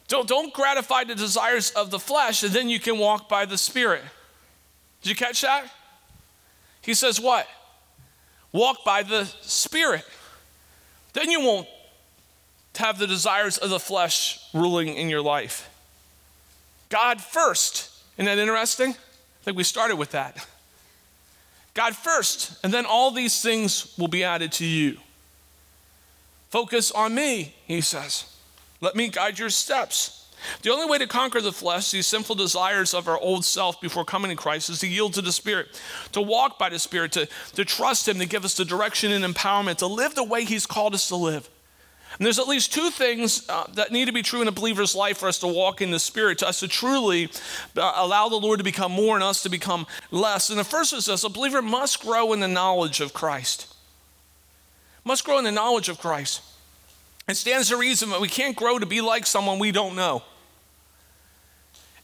Don't, 0.08 0.26
don't 0.26 0.54
gratify 0.54 1.04
the 1.04 1.14
desires 1.14 1.70
of 1.70 1.90
the 1.90 1.98
flesh, 1.98 2.42
and 2.42 2.52
then 2.52 2.68
you 2.68 2.80
can 2.80 2.98
walk 2.98 3.28
by 3.28 3.44
the 3.44 3.58
Spirit. 3.58 4.02
Did 5.02 5.10
you 5.10 5.16
catch 5.16 5.42
that? 5.42 5.70
He 6.80 6.94
says, 6.94 7.20
What? 7.20 7.46
Walk 8.52 8.84
by 8.84 9.02
the 9.02 9.24
Spirit. 9.42 10.04
Then 11.12 11.30
you 11.30 11.40
won't 11.40 11.68
have 12.76 12.98
the 12.98 13.06
desires 13.06 13.58
of 13.58 13.70
the 13.70 13.80
flesh 13.80 14.40
ruling 14.54 14.88
in 14.88 15.08
your 15.08 15.22
life. 15.22 15.68
God 16.88 17.20
first. 17.20 17.90
Isn't 18.16 18.26
that 18.26 18.38
interesting? 18.38 18.90
I 18.90 19.44
think 19.44 19.56
we 19.56 19.64
started 19.64 19.96
with 19.96 20.12
that. 20.12 20.46
God 21.74 21.94
first, 21.94 22.58
and 22.64 22.72
then 22.72 22.86
all 22.86 23.10
these 23.10 23.40
things 23.40 23.94
will 23.98 24.08
be 24.08 24.24
added 24.24 24.52
to 24.52 24.64
you. 24.64 24.98
Focus 26.50 26.90
on 26.90 27.14
me, 27.14 27.54
he 27.66 27.80
says. 27.80 28.24
Let 28.80 28.96
me 28.96 29.08
guide 29.08 29.38
your 29.38 29.50
steps. 29.50 30.27
The 30.62 30.70
only 30.70 30.90
way 30.90 30.98
to 30.98 31.06
conquer 31.06 31.40
the 31.40 31.52
flesh, 31.52 31.90
these 31.90 32.06
sinful 32.06 32.36
desires 32.36 32.94
of 32.94 33.08
our 33.08 33.18
old 33.18 33.44
self 33.44 33.80
before 33.80 34.04
coming 34.04 34.30
to 34.30 34.36
Christ, 34.36 34.70
is 34.70 34.80
to 34.80 34.88
yield 34.88 35.14
to 35.14 35.22
the 35.22 35.32
Spirit, 35.32 35.80
to 36.12 36.20
walk 36.20 36.58
by 36.58 36.68
the 36.68 36.78
Spirit, 36.78 37.12
to, 37.12 37.28
to 37.54 37.64
trust 37.64 38.08
Him 38.08 38.18
to 38.18 38.26
give 38.26 38.44
us 38.44 38.54
the 38.54 38.64
direction 38.64 39.12
and 39.12 39.24
empowerment, 39.24 39.76
to 39.78 39.86
live 39.86 40.14
the 40.14 40.24
way 40.24 40.44
He's 40.44 40.66
called 40.66 40.94
us 40.94 41.08
to 41.08 41.16
live. 41.16 41.48
And 42.18 42.24
there's 42.24 42.38
at 42.38 42.48
least 42.48 42.72
two 42.72 42.90
things 42.90 43.48
uh, 43.48 43.66
that 43.74 43.92
need 43.92 44.06
to 44.06 44.12
be 44.12 44.22
true 44.22 44.42
in 44.42 44.48
a 44.48 44.52
believer's 44.52 44.94
life 44.94 45.18
for 45.18 45.28
us 45.28 45.38
to 45.40 45.46
walk 45.46 45.80
in 45.80 45.90
the 45.90 45.98
Spirit, 45.98 46.38
to 46.38 46.48
us 46.48 46.60
to 46.60 46.68
truly 46.68 47.30
uh, 47.76 47.92
allow 47.96 48.28
the 48.28 48.36
Lord 48.36 48.58
to 48.58 48.64
become 48.64 48.92
more 48.92 49.14
and 49.14 49.22
us 49.22 49.42
to 49.42 49.48
become 49.48 49.86
less. 50.10 50.50
And 50.50 50.58
the 50.58 50.64
first 50.64 50.92
is 50.92 51.06
this 51.06 51.22
a 51.22 51.28
believer 51.28 51.62
must 51.62 52.00
grow 52.00 52.32
in 52.32 52.40
the 52.40 52.48
knowledge 52.48 53.00
of 53.00 53.12
Christ. 53.12 53.72
Must 55.04 55.24
grow 55.24 55.38
in 55.38 55.44
the 55.44 55.52
knowledge 55.52 55.88
of 55.88 55.98
Christ. 55.98 56.42
It 57.28 57.36
stands 57.36 57.68
to 57.68 57.76
reason 57.76 58.08
that 58.10 58.20
we 58.20 58.28
can't 58.28 58.56
grow 58.56 58.78
to 58.78 58.86
be 58.86 59.02
like 59.02 59.26
someone 59.26 59.58
we 59.58 59.70
don't 59.70 59.94
know. 59.94 60.22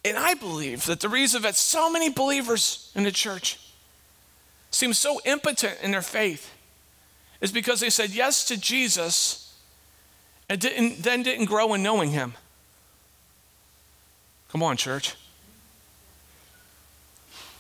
And 0.05 0.19
I 0.19 0.35
believe 0.35 0.85
that 0.85 1.01
the 1.01 1.09
reason 1.09 1.41
that 1.43 1.57
so 1.57 1.91
many 1.91 2.11
believers 2.11 2.93
in 2.95 3.05
the 3.05 3.11
church 3.11 3.59
seem 4.71 4.93
so 4.93 5.21
impotent 5.25 5.79
in 5.83 5.93
their 5.93 6.03
faith 6.03 6.53
is 7.41 7.51
because 7.51 7.81
they 7.81 7.89
said 7.89 8.11
yes 8.11 8.45
to 8.47 8.61
Jesus 8.61 9.57
and 10.49 10.61
didn't, 10.61 11.03
then 11.03 11.23
didn't 11.23 11.47
grow 11.47 11.73
in 11.73 11.83
knowing 11.83 12.11
him. 12.11 12.35
Come 14.51 14.63
on, 14.63 14.77
church. 14.77 15.15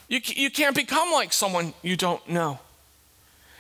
You, 0.09 0.21
you 0.25 0.51
can't 0.51 0.77
become 0.77 1.11
like 1.13 1.33
someone 1.33 1.73
you 1.83 1.97
don't 1.97 2.29
know. 2.29 2.59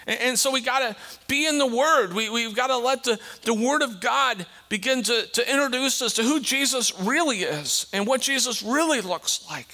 And, 0.06 0.20
and 0.20 0.38
so 0.38 0.50
we 0.50 0.60
got 0.60 0.80
to 0.80 0.96
be 1.28 1.46
in 1.46 1.58
the 1.58 1.66
Word. 1.66 2.12
We, 2.12 2.30
we've 2.30 2.54
got 2.54 2.68
to 2.68 2.78
let 2.78 3.04
the, 3.04 3.18
the 3.42 3.54
Word 3.54 3.82
of 3.82 4.00
God 4.00 4.46
begin 4.68 5.02
to, 5.04 5.26
to 5.26 5.50
introduce 5.50 6.02
us 6.02 6.14
to 6.14 6.22
who 6.22 6.40
Jesus 6.40 6.98
really 7.00 7.42
is 7.42 7.86
and 7.92 8.06
what 8.06 8.20
Jesus 8.20 8.62
really 8.62 9.00
looks 9.00 9.46
like. 9.48 9.68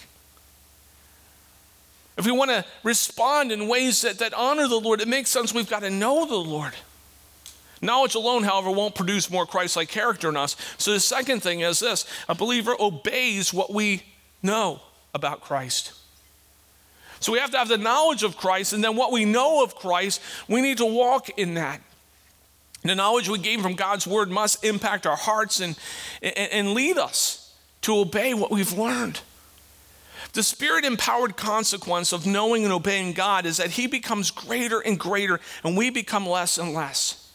If 2.16 2.26
we 2.26 2.32
want 2.32 2.50
to 2.50 2.64
respond 2.82 3.50
in 3.50 3.66
ways 3.66 4.02
that, 4.02 4.18
that 4.18 4.34
honor 4.34 4.68
the 4.68 4.78
Lord, 4.78 5.00
it 5.00 5.08
makes 5.08 5.30
sense 5.30 5.54
we've 5.54 5.70
got 5.70 5.80
to 5.80 5.90
know 5.90 6.26
the 6.26 6.36
Lord. 6.36 6.74
Knowledge 7.82 8.14
alone, 8.14 8.42
however, 8.42 8.70
won't 8.70 8.94
produce 8.94 9.30
more 9.30 9.46
Christ 9.46 9.74
like 9.74 9.88
character 9.88 10.28
in 10.28 10.36
us. 10.36 10.54
So 10.76 10.92
the 10.92 11.00
second 11.00 11.42
thing 11.42 11.60
is 11.60 11.80
this 11.80 12.04
a 12.28 12.34
believer 12.34 12.74
obeys 12.78 13.54
what 13.54 13.72
we 13.72 14.02
know 14.42 14.80
about 15.14 15.40
Christ. 15.40 15.92
So 17.20 17.32
we 17.32 17.38
have 17.38 17.50
to 17.50 17.58
have 17.58 17.68
the 17.68 17.78
knowledge 17.78 18.22
of 18.22 18.36
Christ, 18.36 18.72
and 18.72 18.82
then 18.82 18.96
what 18.96 19.12
we 19.12 19.26
know 19.26 19.62
of 19.62 19.76
Christ, 19.76 20.20
we 20.48 20.62
need 20.62 20.78
to 20.78 20.86
walk 20.86 21.28
in 21.38 21.54
that. 21.54 21.80
The 22.82 22.94
knowledge 22.94 23.28
we 23.28 23.38
gain 23.38 23.60
from 23.60 23.74
God's 23.74 24.06
word 24.06 24.30
must 24.30 24.64
impact 24.64 25.06
our 25.06 25.16
hearts 25.16 25.60
and, 25.60 25.78
and, 26.22 26.36
and 26.36 26.70
lead 26.72 26.96
us 26.96 27.54
to 27.82 27.98
obey 27.98 28.32
what 28.32 28.50
we've 28.50 28.72
learned. 28.72 29.20
The 30.32 30.42
spirit 30.42 30.84
empowered 30.84 31.36
consequence 31.36 32.12
of 32.12 32.26
knowing 32.26 32.64
and 32.64 32.72
obeying 32.72 33.12
God 33.12 33.44
is 33.44 33.58
that 33.58 33.72
He 33.72 33.86
becomes 33.86 34.30
greater 34.30 34.80
and 34.80 34.98
greater, 34.98 35.40
and 35.62 35.76
we 35.76 35.90
become 35.90 36.26
less 36.26 36.56
and 36.56 36.72
less. 36.72 37.30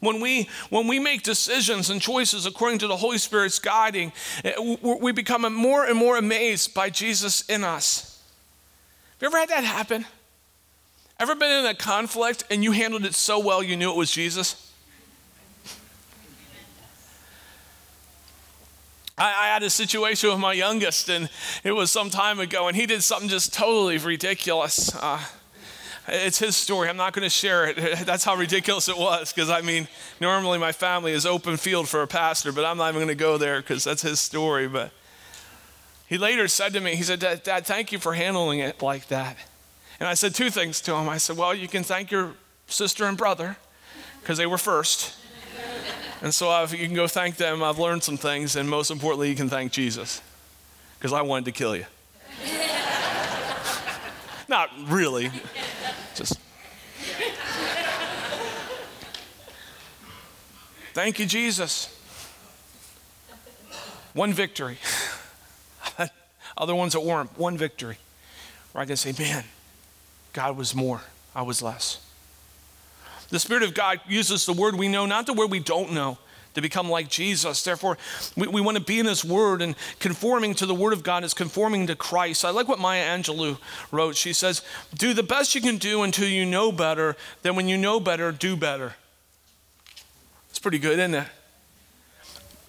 When 0.00 0.20
we, 0.20 0.48
when 0.70 0.86
we 0.86 0.98
make 0.98 1.22
decisions 1.22 1.90
and 1.90 2.00
choices 2.00 2.46
according 2.46 2.78
to 2.80 2.86
the 2.86 2.96
Holy 2.96 3.18
Spirit's 3.18 3.58
guiding, 3.58 4.12
eh, 4.44 4.54
we 4.82 5.12
become 5.12 5.52
more 5.54 5.84
and 5.84 5.96
more 5.96 6.16
amazed 6.16 6.72
by 6.72 6.88
Jesus 6.88 7.42
in 7.48 7.64
us. 7.64 8.13
Have 9.14 9.22
you 9.22 9.28
ever 9.28 9.38
had 9.38 9.48
that 9.50 9.64
happen? 9.64 10.04
Ever 11.20 11.34
been 11.34 11.50
in 11.50 11.66
a 11.66 11.74
conflict 11.74 12.44
and 12.50 12.64
you 12.64 12.72
handled 12.72 13.04
it 13.04 13.14
so 13.14 13.38
well 13.38 13.62
you 13.62 13.76
knew 13.76 13.90
it 13.90 13.96
was 13.96 14.10
Jesus? 14.10 14.72
I, 19.16 19.46
had 19.46 19.62
a 19.62 19.70
situation 19.70 20.30
with 20.30 20.40
my 20.40 20.52
youngest, 20.52 21.08
and 21.08 21.30
it 21.62 21.70
was 21.70 21.92
some 21.92 22.10
time 22.10 22.40
ago, 22.40 22.66
and 22.66 22.76
he 22.76 22.84
did 22.84 23.00
something 23.00 23.28
just 23.28 23.54
totally 23.54 23.96
ridiculous. 23.96 24.92
Uh, 24.92 25.24
it's 26.08 26.38
his 26.38 26.56
story. 26.56 26.88
I'm 26.88 26.96
not 26.96 27.12
going 27.12 27.22
to 27.22 27.30
share 27.30 27.66
it. 27.66 27.76
That's 28.06 28.24
how 28.24 28.34
ridiculous 28.34 28.88
it 28.88 28.98
was, 28.98 29.32
because 29.32 29.50
I 29.50 29.60
mean, 29.60 29.86
normally 30.20 30.58
my 30.58 30.72
family 30.72 31.12
is 31.12 31.26
open 31.26 31.56
field 31.56 31.88
for 31.88 32.02
a 32.02 32.08
pastor, 32.08 32.50
but 32.50 32.64
I'm 32.64 32.76
not 32.76 32.88
even 32.88 32.98
going 32.98 33.08
to 33.08 33.14
go 33.14 33.38
there 33.38 33.60
because 33.60 33.84
that's 33.84 34.02
his 34.02 34.18
story. 34.18 34.66
But 34.66 34.90
he 36.14 36.18
later 36.18 36.46
said 36.46 36.72
to 36.74 36.80
me, 36.80 36.94
he 36.94 37.02
said, 37.02 37.18
Dad, 37.18 37.42
Dad, 37.42 37.66
thank 37.66 37.90
you 37.90 37.98
for 37.98 38.14
handling 38.14 38.60
it 38.60 38.80
like 38.80 39.08
that. 39.08 39.36
And 39.98 40.08
I 40.08 40.14
said 40.14 40.32
two 40.32 40.48
things 40.48 40.80
to 40.82 40.94
him. 40.94 41.08
I 41.08 41.16
said, 41.16 41.36
Well, 41.36 41.52
you 41.52 41.66
can 41.66 41.82
thank 41.82 42.12
your 42.12 42.34
sister 42.68 43.06
and 43.06 43.18
brother 43.18 43.56
because 44.20 44.38
they 44.38 44.46
were 44.46 44.56
first. 44.56 45.16
And 46.22 46.32
so 46.32 46.62
if 46.62 46.70
you 46.70 46.86
can 46.86 46.94
go 46.94 47.08
thank 47.08 47.34
them, 47.34 47.64
I've 47.64 47.80
learned 47.80 48.04
some 48.04 48.16
things, 48.16 48.54
and 48.54 48.70
most 48.70 48.92
importantly, 48.92 49.28
you 49.28 49.34
can 49.34 49.48
thank 49.48 49.72
Jesus 49.72 50.22
because 50.96 51.12
I 51.12 51.22
wanted 51.22 51.46
to 51.46 51.50
kill 51.52 51.74
you. 51.74 51.86
Not 54.48 54.70
really, 54.86 55.32
just. 56.14 56.38
Thank 60.92 61.18
you, 61.18 61.26
Jesus. 61.26 61.90
One 64.12 64.32
victory. 64.32 64.78
Other 66.56 66.74
ones 66.74 66.92
that 66.92 67.00
weren't, 67.00 67.36
one 67.38 67.56
victory. 67.56 67.98
Where 68.72 68.82
I 68.82 68.86
can 68.86 68.96
say, 68.96 69.12
man, 69.18 69.44
God 70.32 70.56
was 70.56 70.74
more, 70.74 71.00
I 71.34 71.42
was 71.42 71.62
less. 71.62 72.00
The 73.30 73.40
Spirit 73.40 73.62
of 73.62 73.74
God 73.74 74.00
uses 74.06 74.46
the 74.46 74.52
word 74.52 74.76
we 74.76 74.88
know, 74.88 75.06
not 75.06 75.26
the 75.26 75.32
word 75.32 75.50
we 75.50 75.60
don't 75.60 75.92
know, 75.92 76.18
to 76.54 76.60
become 76.60 76.88
like 76.88 77.08
Jesus. 77.08 77.62
Therefore, 77.62 77.98
we, 78.36 78.46
we 78.46 78.60
want 78.60 78.76
to 78.76 78.82
be 78.82 78.98
in 78.98 79.06
His 79.06 79.24
Word, 79.24 79.60
and 79.60 79.74
conforming 79.98 80.54
to 80.54 80.66
the 80.66 80.74
Word 80.74 80.92
of 80.92 81.02
God 81.02 81.24
is 81.24 81.34
conforming 81.34 81.86
to 81.88 81.96
Christ. 81.96 82.44
I 82.44 82.50
like 82.50 82.68
what 82.68 82.78
Maya 82.78 83.04
Angelou 83.04 83.58
wrote. 83.90 84.16
She 84.16 84.32
says, 84.32 84.62
Do 84.94 85.14
the 85.14 85.22
best 85.22 85.54
you 85.54 85.60
can 85.60 85.78
do 85.78 86.02
until 86.02 86.28
you 86.28 86.46
know 86.46 86.70
better, 86.70 87.16
then 87.42 87.56
when 87.56 87.68
you 87.68 87.76
know 87.76 88.00
better, 88.00 88.30
do 88.32 88.56
better. 88.56 88.94
It's 90.50 90.60
pretty 90.60 90.78
good, 90.78 90.98
isn't 90.98 91.14
it? 91.14 91.26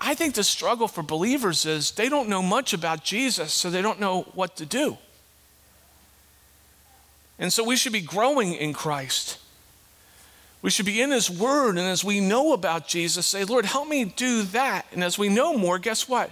I 0.08 0.14
think 0.14 0.36
the 0.36 0.44
struggle 0.44 0.88
for 0.88 1.02
believers 1.02 1.66
is 1.66 1.90
they 1.92 2.10
don't 2.10 2.30
know 2.30 2.44
much 2.44 2.74
about 2.74 3.04
Jesus, 3.04 3.52
so 3.52 3.72
they 3.72 3.82
don't 3.82 4.00
know 4.00 4.22
what 4.36 4.56
to 4.58 4.66
do. 4.66 5.00
And 7.40 7.52
so 7.52 7.64
we 7.64 7.76
should 7.76 7.92
be 7.92 8.02
growing 8.02 8.54
in 8.54 8.72
Christ. 8.72 9.40
We 10.62 10.70
should 10.70 10.86
be 10.86 11.02
in 11.02 11.10
His 11.10 11.28
Word, 11.28 11.80
and 11.80 11.88
as 11.88 12.04
we 12.04 12.20
know 12.20 12.54
about 12.54 12.88
Jesus, 12.88 13.26
say, 13.26 13.46
Lord, 13.46 13.66
help 13.66 13.88
me 13.88 14.06
do 14.06 14.44
that. 14.44 14.86
And 14.92 15.04
as 15.04 15.18
we 15.18 15.28
know 15.28 15.58
more, 15.58 15.80
guess 15.80 16.08
what? 16.08 16.30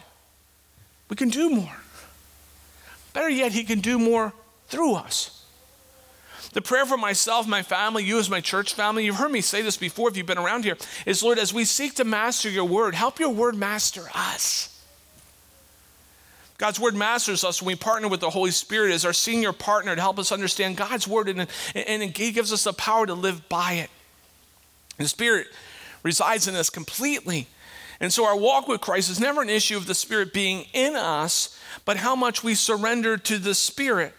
We 1.10 1.16
can 1.16 1.30
do 1.30 1.50
more. 1.50 1.78
Better 3.14 3.30
yet, 3.30 3.54
He 3.54 3.64
can 3.64 3.80
do 3.80 3.98
more 3.98 4.34
through 4.68 4.94
us. 4.94 5.43
The 6.54 6.62
prayer 6.62 6.86
for 6.86 6.98
myself, 6.98 7.48
my 7.48 7.64
family, 7.64 8.04
you 8.04 8.20
as 8.20 8.30
my 8.30 8.40
church 8.40 8.76
family, 8.76 9.06
you've 9.06 9.16
heard 9.16 9.32
me 9.32 9.42
say 9.42 9.64
this 9.64 9.76
before 9.76 10.10
if 10.10 10.16
you've 10.16 10.28
been 10.28 10.38
around 10.38 10.64
here, 10.64 10.78
is 11.06 11.24
Lord, 11.24 11.40
as 11.40 11.54
we 11.54 11.66
seek 11.66 11.96
to 11.96 12.04
master 12.04 12.50
your 12.50 12.66
word, 12.66 12.94
help 12.94 13.20
your 13.20 13.32
word 13.32 13.56
master 13.56 14.06
us. 14.14 14.70
God's 16.60 16.80
word 16.80 16.96
masters 16.96 17.44
us 17.44 17.62
when 17.62 17.68
we 17.68 17.76
partner 17.76 18.08
with 18.08 18.20
the 18.20 18.30
Holy 18.30 18.52
Spirit 18.52 18.94
as 18.94 19.04
our 19.04 19.14
senior 19.14 19.52
partner 19.52 19.96
to 19.96 20.02
help 20.02 20.20
us 20.20 20.32
understand 20.32 20.78
God's 20.78 21.08
word, 21.08 21.28
and, 21.28 21.48
and 21.76 22.16
He 22.16 22.32
gives 22.32 22.54
us 22.54 22.64
the 22.64 22.74
power 22.74 23.06
to 23.08 23.16
live 23.16 23.50
by 23.50 23.74
it. 23.74 23.90
The 24.98 25.08
Spirit 25.08 25.48
resides 26.04 26.48
in 26.48 26.56
us 26.56 26.70
completely. 26.70 27.48
And 28.00 28.14
so 28.14 28.26
our 28.26 28.38
walk 28.38 28.68
with 28.68 28.82
Christ 28.82 29.10
is 29.10 29.20
never 29.20 29.42
an 29.42 29.50
issue 29.50 29.78
of 29.78 29.88
the 29.88 29.96
Spirit 29.96 30.34
being 30.34 30.66
in 30.74 30.96
us, 30.96 31.60
but 31.84 31.98
how 31.98 32.16
much 32.16 32.44
we 32.44 32.54
surrender 32.54 33.18
to 33.18 33.40
the 33.40 33.56
Spirit. 33.56 34.14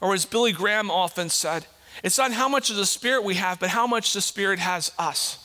Or 0.00 0.14
as 0.14 0.24
Billy 0.24 0.52
Graham 0.52 0.90
often 0.90 1.28
said, 1.28 1.66
it's 2.02 2.18
not 2.18 2.32
how 2.32 2.48
much 2.48 2.70
of 2.70 2.76
the 2.76 2.86
Spirit 2.86 3.24
we 3.24 3.34
have, 3.34 3.58
but 3.58 3.70
how 3.70 3.86
much 3.86 4.12
the 4.12 4.20
Spirit 4.20 4.58
has 4.58 4.92
us. 4.98 5.44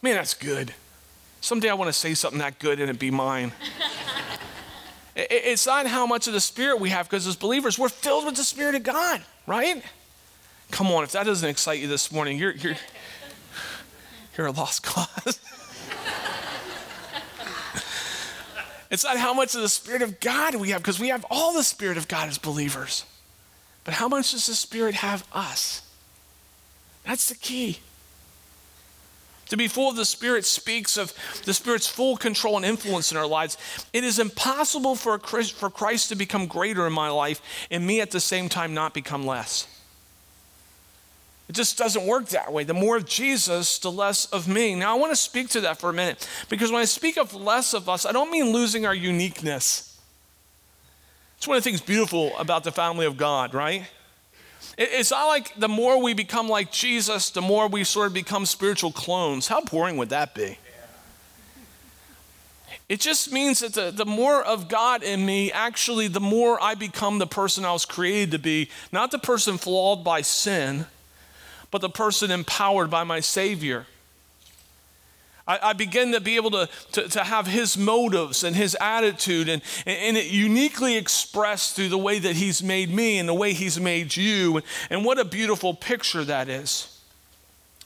Man, 0.00 0.14
that's 0.14 0.34
good. 0.34 0.72
Someday 1.40 1.68
I 1.68 1.74
want 1.74 1.88
to 1.88 1.92
say 1.92 2.14
something 2.14 2.38
that 2.38 2.58
good 2.58 2.80
and 2.80 2.90
it 2.90 2.98
be 2.98 3.10
mine. 3.10 3.52
it's 5.16 5.66
not 5.66 5.86
how 5.86 6.06
much 6.06 6.26
of 6.26 6.32
the 6.32 6.40
Spirit 6.40 6.80
we 6.80 6.90
have, 6.90 7.08
because 7.08 7.26
as 7.26 7.36
believers, 7.36 7.78
we're 7.78 7.88
filled 7.88 8.24
with 8.24 8.36
the 8.36 8.44
Spirit 8.44 8.74
of 8.74 8.82
God, 8.82 9.22
right? 9.46 9.82
Come 10.70 10.88
on, 10.88 11.04
if 11.04 11.12
that 11.12 11.24
doesn't 11.26 11.48
excite 11.48 11.80
you 11.80 11.88
this 11.88 12.10
morning, 12.10 12.38
you're, 12.38 12.52
you're, 12.52 12.76
you're 14.36 14.46
a 14.46 14.52
lost 14.52 14.82
cause. 14.82 15.40
it's 18.90 19.04
not 19.04 19.16
how 19.16 19.34
much 19.34 19.54
of 19.54 19.62
the 19.62 19.68
Spirit 19.68 20.02
of 20.02 20.20
God 20.20 20.54
we 20.54 20.70
have, 20.70 20.82
because 20.82 21.00
we 21.00 21.08
have 21.08 21.24
all 21.30 21.52
the 21.52 21.64
Spirit 21.64 21.96
of 21.96 22.08
God 22.08 22.28
as 22.28 22.38
believers. 22.38 23.04
But 23.84 23.94
how 23.94 24.08
much 24.08 24.32
does 24.32 24.46
the 24.46 24.54
Spirit 24.54 24.96
have 24.96 25.26
us? 25.32 25.82
That's 27.04 27.28
the 27.28 27.34
key. 27.36 27.78
To 29.50 29.56
be 29.56 29.68
full 29.68 29.88
of 29.88 29.96
the 29.96 30.04
Spirit 30.04 30.44
speaks 30.44 30.96
of 30.96 31.14
the 31.44 31.54
Spirit's 31.54 31.86
full 31.86 32.16
control 32.16 32.56
and 32.56 32.66
influence 32.66 33.12
in 33.12 33.16
our 33.16 33.26
lives. 33.26 33.56
It 33.92 34.02
is 34.02 34.18
impossible 34.18 34.96
for, 34.96 35.16
Christ, 35.18 35.52
for 35.52 35.70
Christ 35.70 36.08
to 36.08 36.16
become 36.16 36.46
greater 36.46 36.84
in 36.86 36.92
my 36.92 37.10
life 37.10 37.40
and 37.70 37.86
me 37.86 38.00
at 38.00 38.10
the 38.10 38.18
same 38.18 38.48
time 38.48 38.74
not 38.74 38.92
become 38.92 39.24
less. 39.24 39.68
It 41.48 41.54
just 41.54 41.78
doesn't 41.78 42.04
work 42.06 42.26
that 42.30 42.52
way. 42.52 42.64
The 42.64 42.74
more 42.74 42.96
of 42.96 43.06
Jesus, 43.06 43.78
the 43.78 43.90
less 43.90 44.26
of 44.26 44.48
me. 44.48 44.74
Now, 44.74 44.96
I 44.96 44.98
want 44.98 45.12
to 45.12 45.16
speak 45.16 45.48
to 45.50 45.60
that 45.62 45.78
for 45.78 45.90
a 45.90 45.92
minute 45.92 46.28
because 46.48 46.72
when 46.72 46.80
I 46.80 46.86
speak 46.86 47.16
of 47.16 47.34
less 47.34 47.72
of 47.72 47.88
us, 47.88 48.04
I 48.04 48.12
don't 48.12 48.30
mean 48.30 48.52
losing 48.52 48.84
our 48.84 48.94
uniqueness. 48.94 50.00
It's 51.36 51.46
one 51.46 51.56
of 51.56 51.62
the 51.62 51.70
things 51.70 51.80
beautiful 51.80 52.36
about 52.38 52.64
the 52.64 52.72
family 52.72 53.06
of 53.06 53.16
God, 53.16 53.54
right? 53.54 53.84
It's 54.76 55.10
not 55.10 55.26
like 55.26 55.54
the 55.54 55.68
more 55.68 56.02
we 56.02 56.14
become 56.14 56.48
like 56.48 56.72
Jesus, 56.72 57.30
the 57.30 57.40
more 57.40 57.68
we 57.68 57.84
sort 57.84 58.08
of 58.08 58.14
become 58.14 58.44
spiritual 58.44 58.90
clones. 58.90 59.46
How 59.46 59.60
boring 59.60 59.96
would 59.98 60.08
that 60.08 60.34
be? 60.34 60.58
It 62.88 63.00
just 63.00 63.32
means 63.32 63.60
that 63.60 63.74
the, 63.74 63.90
the 63.90 64.04
more 64.04 64.42
of 64.42 64.68
God 64.68 65.02
in 65.02 65.24
me, 65.24 65.50
actually, 65.50 66.08
the 66.08 66.20
more 66.20 66.60
I 66.62 66.74
become 66.74 67.18
the 67.18 67.26
person 67.26 67.64
I 67.64 67.72
was 67.72 67.84
created 67.84 68.32
to 68.32 68.38
be, 68.38 68.68
not 68.92 69.10
the 69.10 69.18
person 69.18 69.58
flawed 69.58 70.04
by 70.04 70.20
sin 70.20 70.86
but 71.76 71.82
the 71.82 71.90
person 71.90 72.30
empowered 72.30 72.88
by 72.88 73.04
my 73.04 73.20
Savior. 73.20 73.84
I, 75.46 75.58
I 75.62 75.72
begin 75.74 76.12
to 76.12 76.22
be 76.22 76.36
able 76.36 76.50
to, 76.52 76.70
to, 76.92 77.06
to, 77.10 77.22
have 77.22 77.46
his 77.46 77.76
motives 77.76 78.44
and 78.44 78.56
his 78.56 78.74
attitude, 78.80 79.50
and, 79.50 79.60
and 79.84 80.16
it 80.16 80.24
uniquely 80.24 80.96
expressed 80.96 81.76
through 81.76 81.90
the 81.90 81.98
way 81.98 82.18
that 82.18 82.34
he's 82.34 82.62
made 82.62 82.88
me 82.88 83.18
and 83.18 83.28
the 83.28 83.34
way 83.34 83.52
he's 83.52 83.78
made 83.78 84.16
you. 84.16 84.62
And 84.88 85.04
what 85.04 85.18
a 85.18 85.24
beautiful 85.26 85.74
picture 85.74 86.24
that 86.24 86.48
is. 86.48 86.98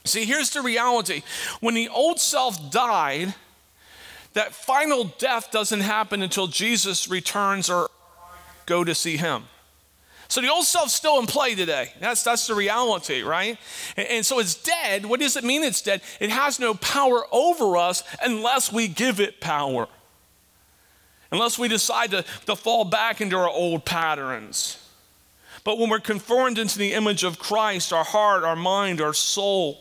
See, 0.05 0.23
here's 0.23 0.51
the 0.51 0.61
reality 0.61 1.21
when 1.59 1.73
the 1.73 1.89
old 1.89 2.21
self 2.21 2.71
died, 2.71 3.33
that 4.35 4.55
final 4.55 5.13
death 5.19 5.51
doesn't 5.51 5.81
happen 5.81 6.21
until 6.21 6.47
Jesus 6.47 7.09
returns 7.09 7.69
or 7.69 7.89
go 8.65 8.85
to 8.85 8.95
see 8.95 9.17
him. 9.17 9.43
So 10.31 10.39
the 10.39 10.47
old 10.47 10.63
self's 10.63 10.93
still 10.93 11.19
in 11.19 11.25
play 11.25 11.55
today. 11.55 11.91
That's, 11.99 12.23
that's 12.23 12.47
the 12.47 12.55
reality, 12.55 13.21
right? 13.21 13.57
And, 13.97 14.07
and 14.07 14.25
so 14.25 14.39
it's 14.39 14.55
dead. 14.55 15.05
What 15.05 15.19
does 15.19 15.35
it 15.35 15.43
mean 15.43 15.61
it's 15.61 15.81
dead? 15.81 16.01
It 16.21 16.29
has 16.29 16.57
no 16.57 16.73
power 16.73 17.25
over 17.33 17.75
us 17.75 18.01
unless 18.23 18.71
we 18.71 18.87
give 18.87 19.19
it 19.19 19.41
power. 19.41 19.89
Unless 21.33 21.59
we 21.59 21.67
decide 21.67 22.11
to, 22.11 22.23
to 22.45 22.55
fall 22.55 22.85
back 22.85 23.19
into 23.19 23.35
our 23.35 23.49
old 23.49 23.83
patterns. 23.83 24.77
But 25.65 25.77
when 25.77 25.89
we're 25.89 25.99
conformed 25.99 26.57
into 26.57 26.79
the 26.79 26.93
image 26.93 27.25
of 27.25 27.37
Christ, 27.37 27.91
our 27.91 28.05
heart, 28.05 28.45
our 28.45 28.55
mind, 28.55 29.01
our 29.01 29.13
soul, 29.13 29.79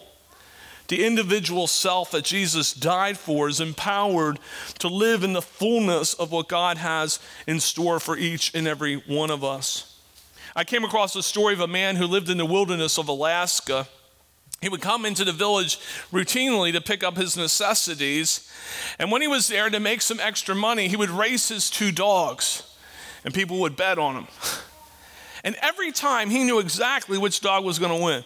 the 0.89 1.07
individual 1.07 1.69
self 1.69 2.11
that 2.11 2.25
Jesus 2.25 2.73
died 2.73 3.17
for 3.17 3.49
is 3.49 3.61
empowered 3.61 4.41
to 4.81 4.89
live 4.89 5.23
in 5.23 5.33
the 5.33 5.43
fullness 5.43 6.13
of 6.15 6.33
what 6.33 6.49
God 6.49 6.77
has 6.77 7.21
in 7.47 7.61
store 7.61 8.01
for 8.01 8.17
each 8.17 8.53
and 8.53 8.67
every 8.67 8.97
one 8.97 9.31
of 9.31 9.45
us. 9.45 9.90
I 10.55 10.65
came 10.65 10.85
across 10.85 11.15
a 11.17 11.23
story 11.23 11.55
of 11.55 11.61
a 11.61 11.69
man 11.69 11.97
who 11.97 12.07
lived 12.07 12.29
in 12.29 12.39
the 12.39 12.47
wilderness 12.47 12.99
of 12.99 13.09
Alaska. 13.09 13.89
He 14.61 14.69
would 14.69 14.81
come 14.81 15.07
into 15.07 15.25
the 15.25 15.33
village 15.33 15.79
routinely 16.13 16.73
to 16.73 16.81
pick 16.81 17.03
up 17.03 17.17
his 17.17 17.37
necessities. 17.37 18.51
And 18.99 19.11
when 19.11 19.23
he 19.23 19.29
was 19.29 19.49
there 19.49 19.71
to 19.71 19.81
make 19.81 20.03
some 20.03 20.21
extra 20.21 20.55
money, 20.55 20.89
he 20.89 20.97
would 20.97 21.11
race 21.11 21.49
his 21.49 21.71
two 21.71 21.93
dogs, 21.93 22.63
and 23.25 23.33
people 23.33 23.61
would 23.61 23.77
bet 23.77 23.99
on 23.99 24.17
him. 24.17 24.27
And 25.43 25.57
every 25.63 25.91
time 25.91 26.29
he 26.29 26.45
knew 26.45 26.59
exactly 26.59 27.17
which 27.17 27.41
dog 27.41 27.65
was 27.65 27.79
going 27.79 27.99
to 27.99 28.05
win. 28.05 28.25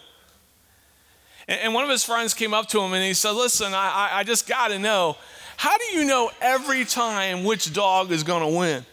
And 1.47 1.73
one 1.73 1.83
of 1.83 1.89
his 1.89 2.03
friends 2.03 2.33
came 2.33 2.53
up 2.53 2.67
to 2.69 2.81
him 2.81 2.93
and 2.93 3.03
he 3.03 3.13
said, 3.13 3.31
Listen, 3.31 3.73
I, 3.73 4.09
I 4.11 4.23
just 4.23 4.47
got 4.47 4.69
to 4.69 4.79
know, 4.79 5.15
how 5.57 5.77
do 5.77 5.85
you 5.97 6.05
know 6.05 6.31
every 6.41 6.83
time 6.85 7.43
which 7.43 7.71
dog 7.71 8.11
is 8.11 8.23
going 8.23 8.41
to 8.41 8.57
win? 8.57 8.85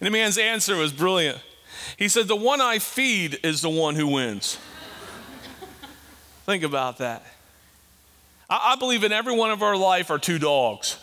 And 0.00 0.06
the 0.06 0.10
man's 0.10 0.36
answer 0.36 0.76
was 0.76 0.92
brilliant. 0.92 1.38
He 1.96 2.08
said, 2.08 2.28
The 2.28 2.36
one 2.36 2.60
I 2.60 2.78
feed 2.78 3.38
is 3.42 3.60
the 3.60 3.70
one 3.70 3.94
who 3.94 4.06
wins. 4.06 4.58
Think 6.46 6.64
about 6.64 6.98
that. 6.98 7.24
I, 8.48 8.72
I 8.72 8.76
believe 8.76 9.04
in 9.04 9.12
every 9.12 9.34
one 9.34 9.50
of 9.50 9.62
our 9.62 9.76
life 9.76 10.10
are 10.10 10.18
two 10.18 10.38
dogs. 10.38 10.96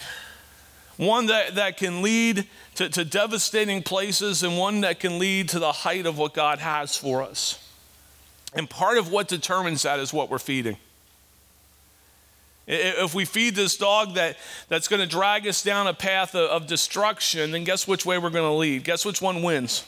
one 0.96 1.26
that, 1.26 1.54
that 1.54 1.76
can 1.76 2.02
lead 2.02 2.46
to, 2.74 2.88
to 2.88 3.04
devastating 3.04 3.82
places, 3.82 4.42
and 4.42 4.58
one 4.58 4.82
that 4.82 5.00
can 5.00 5.18
lead 5.18 5.48
to 5.50 5.58
the 5.58 5.72
height 5.72 6.06
of 6.06 6.18
what 6.18 6.34
God 6.34 6.58
has 6.58 6.96
for 6.96 7.22
us. 7.22 7.64
And 8.54 8.68
part 8.68 8.98
of 8.98 9.10
what 9.10 9.28
determines 9.28 9.82
that 9.82 9.98
is 9.98 10.12
what 10.12 10.30
we're 10.30 10.38
feeding. 10.38 10.76
If 12.70 13.14
we 13.14 13.24
feed 13.24 13.54
this 13.54 13.78
dog 13.78 14.14
that, 14.14 14.36
that's 14.68 14.88
going 14.88 15.00
to 15.00 15.06
drag 15.06 15.46
us 15.46 15.62
down 15.62 15.86
a 15.86 15.94
path 15.94 16.34
of, 16.34 16.50
of 16.50 16.66
destruction, 16.66 17.50
then 17.50 17.64
guess 17.64 17.88
which 17.88 18.04
way 18.04 18.18
we're 18.18 18.28
going 18.28 18.44
to 18.44 18.56
lead? 18.56 18.84
Guess 18.84 19.06
which 19.06 19.22
one 19.22 19.42
wins? 19.42 19.84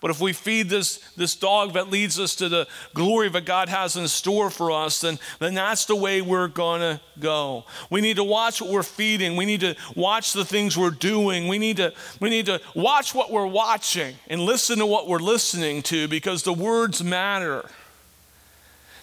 But 0.00 0.10
if 0.10 0.20
we 0.20 0.34
feed 0.34 0.68
this, 0.68 0.98
this 1.16 1.34
dog 1.34 1.72
that 1.72 1.88
leads 1.88 2.20
us 2.20 2.36
to 2.36 2.48
the 2.50 2.68
glory 2.92 3.30
that 3.30 3.46
God 3.46 3.70
has 3.70 3.96
in 3.96 4.06
store 4.06 4.50
for 4.50 4.70
us, 4.70 5.00
then, 5.00 5.18
then 5.40 5.54
that's 5.54 5.86
the 5.86 5.96
way 5.96 6.20
we're 6.20 6.46
going 6.46 6.82
to 6.82 7.00
go. 7.18 7.64
We 7.88 8.02
need 8.02 8.16
to 8.16 8.24
watch 8.24 8.60
what 8.60 8.70
we're 8.70 8.82
feeding. 8.82 9.34
We 9.34 9.46
need 9.46 9.60
to 9.60 9.74
watch 9.96 10.34
the 10.34 10.44
things 10.44 10.76
we're 10.76 10.90
doing. 10.90 11.48
We 11.48 11.58
need 11.58 11.78
to, 11.78 11.94
we 12.20 12.28
need 12.28 12.46
to 12.46 12.60
watch 12.74 13.14
what 13.14 13.32
we're 13.32 13.46
watching 13.46 14.14
and 14.28 14.42
listen 14.42 14.78
to 14.78 14.86
what 14.86 15.08
we're 15.08 15.18
listening 15.20 15.82
to 15.84 16.06
because 16.06 16.42
the 16.42 16.52
words 16.52 17.02
matter. 17.02 17.64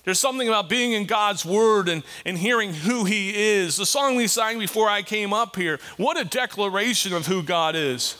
There's 0.03 0.19
something 0.19 0.47
about 0.47 0.67
being 0.67 0.93
in 0.93 1.05
God's 1.05 1.45
Word 1.45 1.87
and, 1.87 2.03
and 2.25 2.37
hearing 2.37 2.73
who 2.73 3.05
He 3.05 3.35
is. 3.35 3.77
The 3.77 3.85
song 3.85 4.15
we 4.15 4.27
sang 4.27 4.57
before 4.57 4.89
I 4.89 5.03
came 5.03 5.31
up 5.31 5.55
here, 5.55 5.79
what 5.97 6.19
a 6.19 6.25
declaration 6.25 7.13
of 7.13 7.27
who 7.27 7.43
God 7.43 7.75
is. 7.75 8.17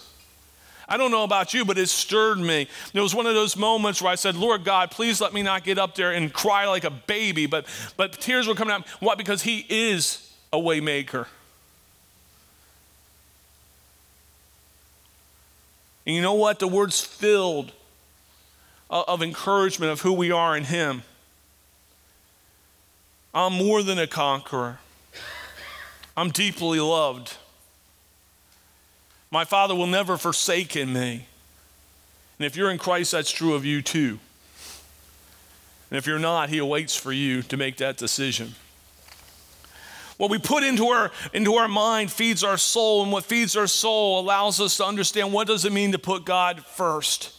I 0.87 0.97
don't 0.97 1.09
know 1.09 1.23
about 1.23 1.53
you, 1.53 1.63
but 1.63 1.77
it 1.77 1.87
stirred 1.87 2.37
me. 2.37 2.67
It 2.93 2.99
was 2.99 3.15
one 3.15 3.25
of 3.25 3.33
those 3.33 3.55
moments 3.55 4.01
where 4.01 4.11
I 4.11 4.15
said, 4.15 4.35
Lord 4.35 4.65
God, 4.65 4.91
please 4.91 5.21
let 5.21 5.33
me 5.33 5.41
not 5.41 5.63
get 5.63 5.79
up 5.79 5.95
there 5.95 6.11
and 6.11 6.31
cry 6.33 6.67
like 6.67 6.83
a 6.83 6.91
baby. 6.91 7.45
But, 7.45 7.65
but 7.95 8.11
tears 8.13 8.45
were 8.45 8.55
coming 8.55 8.73
out. 8.73 8.87
Why? 8.99 9.15
Because 9.15 9.41
He 9.41 9.65
is 9.69 10.35
a 10.51 10.57
waymaker. 10.57 11.27
And 16.05 16.15
you 16.15 16.21
know 16.21 16.33
what? 16.33 16.59
The 16.59 16.67
word's 16.67 16.99
filled 16.99 17.71
uh, 18.89 19.03
of 19.07 19.23
encouragement 19.23 19.91
of 19.93 20.01
who 20.01 20.11
we 20.11 20.29
are 20.31 20.57
in 20.57 20.65
Him. 20.65 21.03
I'm 23.33 23.53
more 23.53 23.81
than 23.81 23.97
a 23.97 24.07
conqueror. 24.07 24.79
I'm 26.17 26.29
deeply 26.29 26.79
loved. 26.79 27.37
My 29.31 29.45
Father 29.45 29.73
will 29.73 29.87
never 29.87 30.17
forsaken 30.17 30.91
me. 30.91 31.27
And 32.37 32.45
if 32.45 32.57
you're 32.57 32.69
in 32.71 32.77
Christ, 32.77 33.13
that's 33.13 33.31
true 33.31 33.53
of 33.53 33.63
you 33.63 33.81
too. 33.81 34.19
And 35.89 35.97
if 35.97 36.05
you're 36.05 36.19
not, 36.19 36.49
He 36.49 36.57
awaits 36.57 36.95
for 36.95 37.13
you 37.13 37.41
to 37.43 37.55
make 37.55 37.77
that 37.77 37.97
decision. 37.97 38.55
What 40.17 40.29
we 40.29 40.37
put 40.37 40.63
into 40.63 40.87
our, 40.87 41.11
into 41.33 41.55
our 41.55 41.67
mind 41.67 42.11
feeds 42.11 42.43
our 42.43 42.57
soul, 42.57 43.03
and 43.03 43.11
what 43.11 43.23
feeds 43.23 43.55
our 43.55 43.67
soul 43.67 44.19
allows 44.19 44.59
us 44.59 44.77
to 44.77 44.85
understand 44.85 45.33
what 45.33 45.47
does 45.47 45.65
it 45.65 45.71
mean 45.71 45.93
to 45.93 45.99
put 45.99 46.25
God 46.25 46.63
first. 46.65 47.33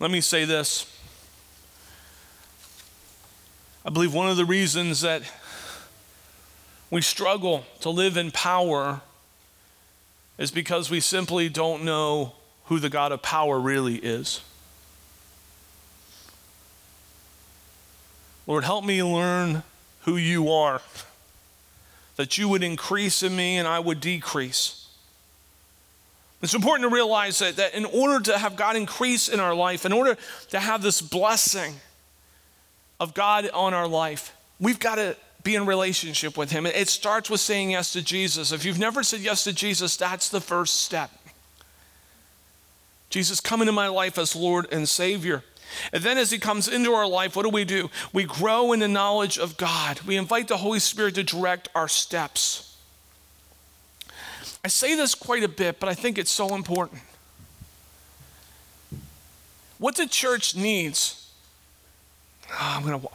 Let 0.00 0.10
me 0.10 0.20
say 0.20 0.44
this. 0.44 0.93
I 3.84 3.90
believe 3.90 4.14
one 4.14 4.30
of 4.30 4.38
the 4.38 4.46
reasons 4.46 5.02
that 5.02 5.22
we 6.90 7.02
struggle 7.02 7.66
to 7.80 7.90
live 7.90 8.16
in 8.16 8.30
power 8.30 9.02
is 10.38 10.50
because 10.50 10.90
we 10.90 11.00
simply 11.00 11.50
don't 11.50 11.84
know 11.84 12.32
who 12.66 12.78
the 12.78 12.88
God 12.88 13.12
of 13.12 13.20
power 13.20 13.60
really 13.60 13.96
is. 13.96 14.40
Lord, 18.46 18.64
help 18.64 18.84
me 18.84 19.02
learn 19.02 19.62
who 20.02 20.16
you 20.16 20.50
are, 20.50 20.80
that 22.16 22.38
you 22.38 22.48
would 22.48 22.62
increase 22.62 23.22
in 23.22 23.36
me 23.36 23.58
and 23.58 23.68
I 23.68 23.80
would 23.80 24.00
decrease. 24.00 24.88
It's 26.42 26.54
important 26.54 26.88
to 26.88 26.94
realize 26.94 27.38
that, 27.38 27.56
that 27.56 27.74
in 27.74 27.84
order 27.84 28.20
to 28.32 28.38
have 28.38 28.56
God 28.56 28.76
increase 28.76 29.28
in 29.28 29.40
our 29.40 29.54
life, 29.54 29.84
in 29.84 29.92
order 29.92 30.16
to 30.50 30.60
have 30.60 30.82
this 30.82 31.02
blessing 31.02 31.74
of 33.00 33.14
God 33.14 33.48
on 33.50 33.74
our 33.74 33.88
life, 33.88 34.34
we've 34.60 34.78
got 34.78 34.96
to 34.96 35.16
be 35.42 35.54
in 35.54 35.66
relationship 35.66 36.36
with 36.36 36.50
Him. 36.50 36.66
It 36.66 36.88
starts 36.88 37.28
with 37.28 37.40
saying 37.40 37.72
yes 37.72 37.92
to 37.92 38.02
Jesus. 38.02 38.50
If 38.50 38.64
you've 38.64 38.78
never 38.78 39.02
said 39.02 39.20
yes 39.20 39.44
to 39.44 39.52
Jesus, 39.52 39.96
that's 39.96 40.28
the 40.28 40.40
first 40.40 40.80
step. 40.80 41.10
Jesus, 43.10 43.40
come 43.40 43.60
into 43.60 43.72
my 43.72 43.88
life 43.88 44.18
as 44.18 44.34
Lord 44.34 44.66
and 44.72 44.88
Savior. 44.88 45.44
And 45.92 46.02
then 46.02 46.18
as 46.18 46.30
He 46.30 46.38
comes 46.38 46.66
into 46.66 46.92
our 46.92 47.06
life, 47.06 47.36
what 47.36 47.42
do 47.42 47.50
we 47.50 47.64
do? 47.64 47.90
We 48.12 48.24
grow 48.24 48.72
in 48.72 48.80
the 48.80 48.88
knowledge 48.88 49.38
of 49.38 49.56
God. 49.56 50.00
We 50.02 50.16
invite 50.16 50.48
the 50.48 50.56
Holy 50.56 50.80
Spirit 50.80 51.14
to 51.16 51.22
direct 51.22 51.68
our 51.74 51.88
steps. 51.88 52.76
I 54.64 54.68
say 54.68 54.94
this 54.94 55.14
quite 55.14 55.42
a 55.42 55.48
bit, 55.48 55.78
but 55.78 55.90
I 55.90 55.94
think 55.94 56.16
it's 56.16 56.30
so 56.30 56.54
important. 56.54 57.02
What 59.78 59.96
the 59.96 60.06
church 60.06 60.56
needs, 60.56 61.23
oh, 62.50 62.56
I'm 62.60 62.82
going 62.84 63.00
to 63.00 63.08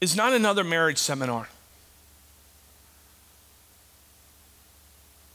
is 0.00 0.16
not 0.16 0.32
another 0.32 0.64
marriage 0.64 0.98
seminar. 0.98 1.48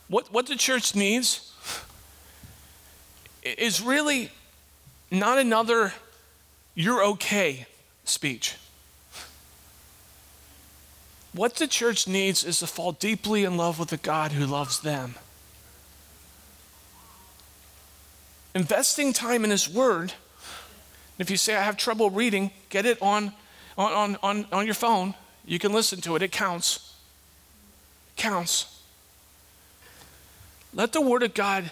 What, 0.10 0.32
what 0.34 0.48
the 0.48 0.58
church 0.58 0.94
needs 0.94 1.54
is 3.44 3.82
really 3.82 4.30
not 5.10 5.38
another 5.38 5.94
you're 6.76 7.04
okay 7.04 7.66
speech. 8.04 8.56
What 11.34 11.56
the 11.56 11.68
church 11.68 12.06
needs 12.06 12.44
is 12.44 12.60
to 12.60 12.68
fall 12.68 12.92
deeply 12.92 13.46
in 13.46 13.56
love 13.56 13.80
with 13.80 13.90
the 13.90 13.98
God 13.98 14.34
who 14.34 14.46
loves 14.46 14.82
them. 14.82 15.16
Investing 18.54 19.14
time 19.14 19.46
in 19.46 19.52
His 19.52 19.70
Word. 19.70 20.14
If 21.18 21.30
you 21.30 21.38
say, 21.38 21.56
I 21.56 21.64
have 21.64 21.78
trouble 21.78 22.10
reading, 22.10 22.52
get 22.70 22.86
it 22.86 23.02
on 23.02 23.34
on, 23.78 24.18
on, 24.24 24.46
on 24.52 24.66
your 24.66 24.76
phone. 24.76 25.14
You 25.46 25.60
can 25.60 25.72
listen 25.72 26.02
to 26.02 26.16
it, 26.16 26.22
it 26.22 26.32
counts. 26.32 26.96
It 28.10 28.22
counts. 28.22 28.82
Let 30.74 30.94
the 30.94 31.02
Word 31.02 31.24
of 31.24 31.34
God 31.34 31.72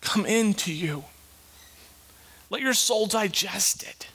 come 0.00 0.26
into 0.26 0.72
you. 0.72 1.04
Let 2.50 2.60
your 2.60 2.74
soul 2.74 3.06
digest 3.06 3.82
it. 3.82 4.08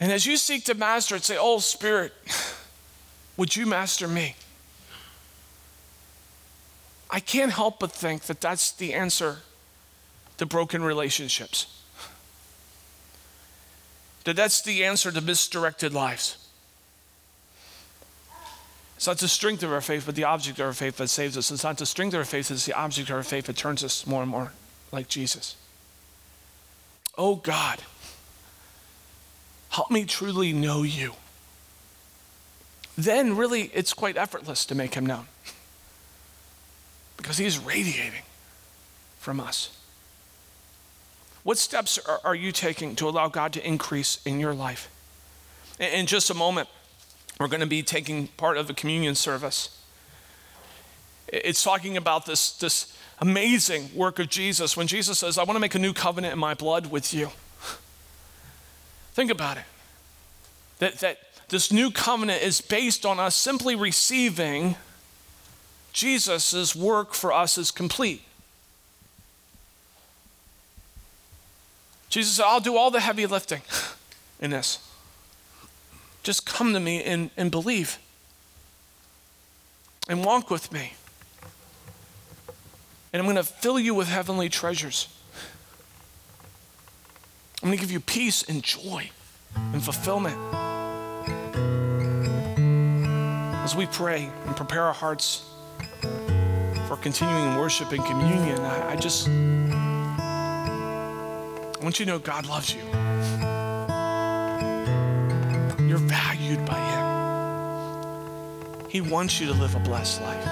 And 0.00 0.10
as 0.12 0.26
you 0.26 0.36
seek 0.36 0.64
to 0.64 0.74
master 0.74 1.16
it, 1.16 1.24
say, 1.24 1.36
Oh, 1.38 1.58
Spirit, 1.58 2.12
would 3.36 3.54
you 3.54 3.66
master 3.66 4.08
me? 4.08 4.34
I 7.08 7.20
can't 7.20 7.52
help 7.52 7.78
but 7.78 7.92
think 7.92 8.22
that 8.22 8.40
that's 8.40 8.72
the 8.72 8.92
answer 8.92 9.38
to 10.38 10.44
broken 10.44 10.82
relationships 10.82 11.75
that 14.26 14.34
that's 14.34 14.60
the 14.60 14.84
answer 14.84 15.12
to 15.12 15.20
misdirected 15.20 15.94
lives. 15.94 16.36
It's 18.96 19.06
not 19.06 19.18
the 19.18 19.28
strength 19.28 19.62
of 19.62 19.70
our 19.70 19.80
faith, 19.80 20.02
but 20.04 20.16
the 20.16 20.24
object 20.24 20.58
of 20.58 20.66
our 20.66 20.72
faith 20.72 20.96
that 20.96 21.08
saves 21.08 21.38
us. 21.38 21.52
It's 21.52 21.62
not 21.62 21.78
the 21.78 21.86
strength 21.86 22.12
of 22.12 22.18
our 22.18 22.24
faith, 22.24 22.50
it's 22.50 22.66
the 22.66 22.72
object 22.72 23.08
of 23.08 23.14
our 23.14 23.22
faith 23.22 23.46
that 23.46 23.56
turns 23.56 23.84
us 23.84 24.04
more 24.04 24.22
and 24.22 24.30
more 24.30 24.50
like 24.90 25.06
Jesus. 25.06 25.54
Oh 27.16 27.36
God, 27.36 27.82
help 29.68 29.92
me 29.92 30.04
truly 30.04 30.52
know 30.52 30.82
you. 30.82 31.12
Then, 32.98 33.36
really, 33.36 33.70
it's 33.74 33.92
quite 33.92 34.16
effortless 34.16 34.64
to 34.66 34.74
make 34.74 34.94
him 34.94 35.06
known 35.06 35.26
because 37.16 37.38
he's 37.38 37.60
radiating 37.60 38.22
from 39.20 39.38
us. 39.38 39.70
What 41.46 41.58
steps 41.58 41.96
are, 41.96 42.20
are 42.24 42.34
you 42.34 42.50
taking 42.50 42.96
to 42.96 43.08
allow 43.08 43.28
God 43.28 43.52
to 43.52 43.64
increase 43.64 44.20
in 44.26 44.40
your 44.40 44.52
life? 44.52 44.90
In, 45.78 46.00
in 46.00 46.06
just 46.06 46.28
a 46.28 46.34
moment, 46.34 46.68
we're 47.38 47.46
going 47.46 47.60
to 47.60 47.68
be 47.68 47.84
taking 47.84 48.26
part 48.26 48.56
of 48.56 48.66
the 48.66 48.74
communion 48.74 49.14
service. 49.14 49.80
It's 51.28 51.62
talking 51.62 51.96
about 51.96 52.26
this, 52.26 52.50
this 52.50 52.98
amazing 53.20 53.90
work 53.94 54.18
of 54.18 54.28
Jesus 54.28 54.76
when 54.76 54.88
Jesus 54.88 55.20
says, 55.20 55.38
I 55.38 55.44
want 55.44 55.54
to 55.54 55.60
make 55.60 55.76
a 55.76 55.78
new 55.78 55.92
covenant 55.92 56.32
in 56.32 56.38
my 56.40 56.54
blood 56.54 56.90
with 56.90 57.14
you. 57.14 57.30
Think 59.12 59.30
about 59.30 59.56
it. 59.56 59.66
That, 60.80 60.98
that 60.98 61.18
this 61.48 61.70
new 61.70 61.92
covenant 61.92 62.42
is 62.42 62.60
based 62.60 63.06
on 63.06 63.20
us 63.20 63.36
simply 63.36 63.76
receiving 63.76 64.74
Jesus' 65.92 66.74
work 66.74 67.14
for 67.14 67.32
us 67.32 67.56
is 67.56 67.70
complete. 67.70 68.25
Jesus 72.08 72.34
said, 72.34 72.44
I'll 72.46 72.60
do 72.60 72.76
all 72.76 72.90
the 72.90 73.00
heavy 73.00 73.26
lifting 73.26 73.62
in 74.40 74.50
this. 74.50 74.78
Just 76.22 76.46
come 76.46 76.72
to 76.72 76.80
me 76.80 77.02
and, 77.02 77.30
and 77.36 77.50
believe 77.50 77.98
and 80.08 80.24
walk 80.24 80.50
with 80.50 80.72
me. 80.72 80.94
And 83.12 83.20
I'm 83.20 83.26
going 83.26 83.36
to 83.36 83.44
fill 83.44 83.78
you 83.78 83.94
with 83.94 84.08
heavenly 84.08 84.48
treasures. 84.48 85.08
I'm 87.62 87.68
going 87.68 87.78
to 87.78 87.82
give 87.82 87.90
you 87.90 88.00
peace 88.00 88.42
and 88.42 88.62
joy 88.62 89.10
and 89.72 89.82
fulfillment. 89.82 90.36
as 93.66 93.74
we 93.74 93.86
pray 93.86 94.30
and 94.46 94.54
prepare 94.54 94.84
our 94.84 94.92
hearts 94.92 95.44
for 96.86 96.96
continuing 97.02 97.56
worship 97.56 97.90
and 97.90 98.04
communion, 98.04 98.60
I, 98.60 98.92
I 98.92 98.94
just 98.94 99.26
want 101.86 102.00
you 102.00 102.04
to 102.04 102.10
know 102.10 102.18
God 102.18 102.46
loves 102.46 102.74
you. 102.74 102.80
You're 105.86 105.98
valued 105.98 106.66
by 106.66 106.80
Him. 108.80 108.90
He 108.90 109.00
wants 109.00 109.40
you 109.40 109.46
to 109.46 109.52
live 109.52 109.76
a 109.76 109.78
blessed 109.78 110.20
life. 110.20 110.44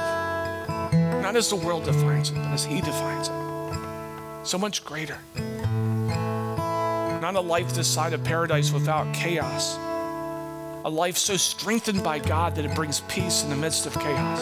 Not 0.93 1.35
as 1.35 1.51
the 1.51 1.57
world 1.57 1.87
defines 1.87 2.31
it, 2.31 2.35
but 2.35 2.53
as 2.53 2.65
He 2.65 2.81
defines 2.81 3.27
it. 3.27 4.47
So 4.47 4.59
much 4.59 4.85
greater. 4.85 5.19
Not 7.21 7.35
a 7.35 7.41
life 7.41 7.75
this 7.75 7.89
side 7.89 8.13
of 8.13 8.23
paradise 8.23 8.71
without 8.71 9.13
chaos. 9.13 9.77
A 10.85 10.89
life 10.89 11.17
so 11.17 11.37
strengthened 11.37 12.05
by 12.05 12.21
God 12.21 12.55
that 12.55 12.65
it 12.65 12.77
brings 12.77 13.01
peace 13.09 13.43
in 13.43 13.51
the 13.51 13.57
midst 13.57 13.87
of 13.87 13.95
chaos. 13.95 14.39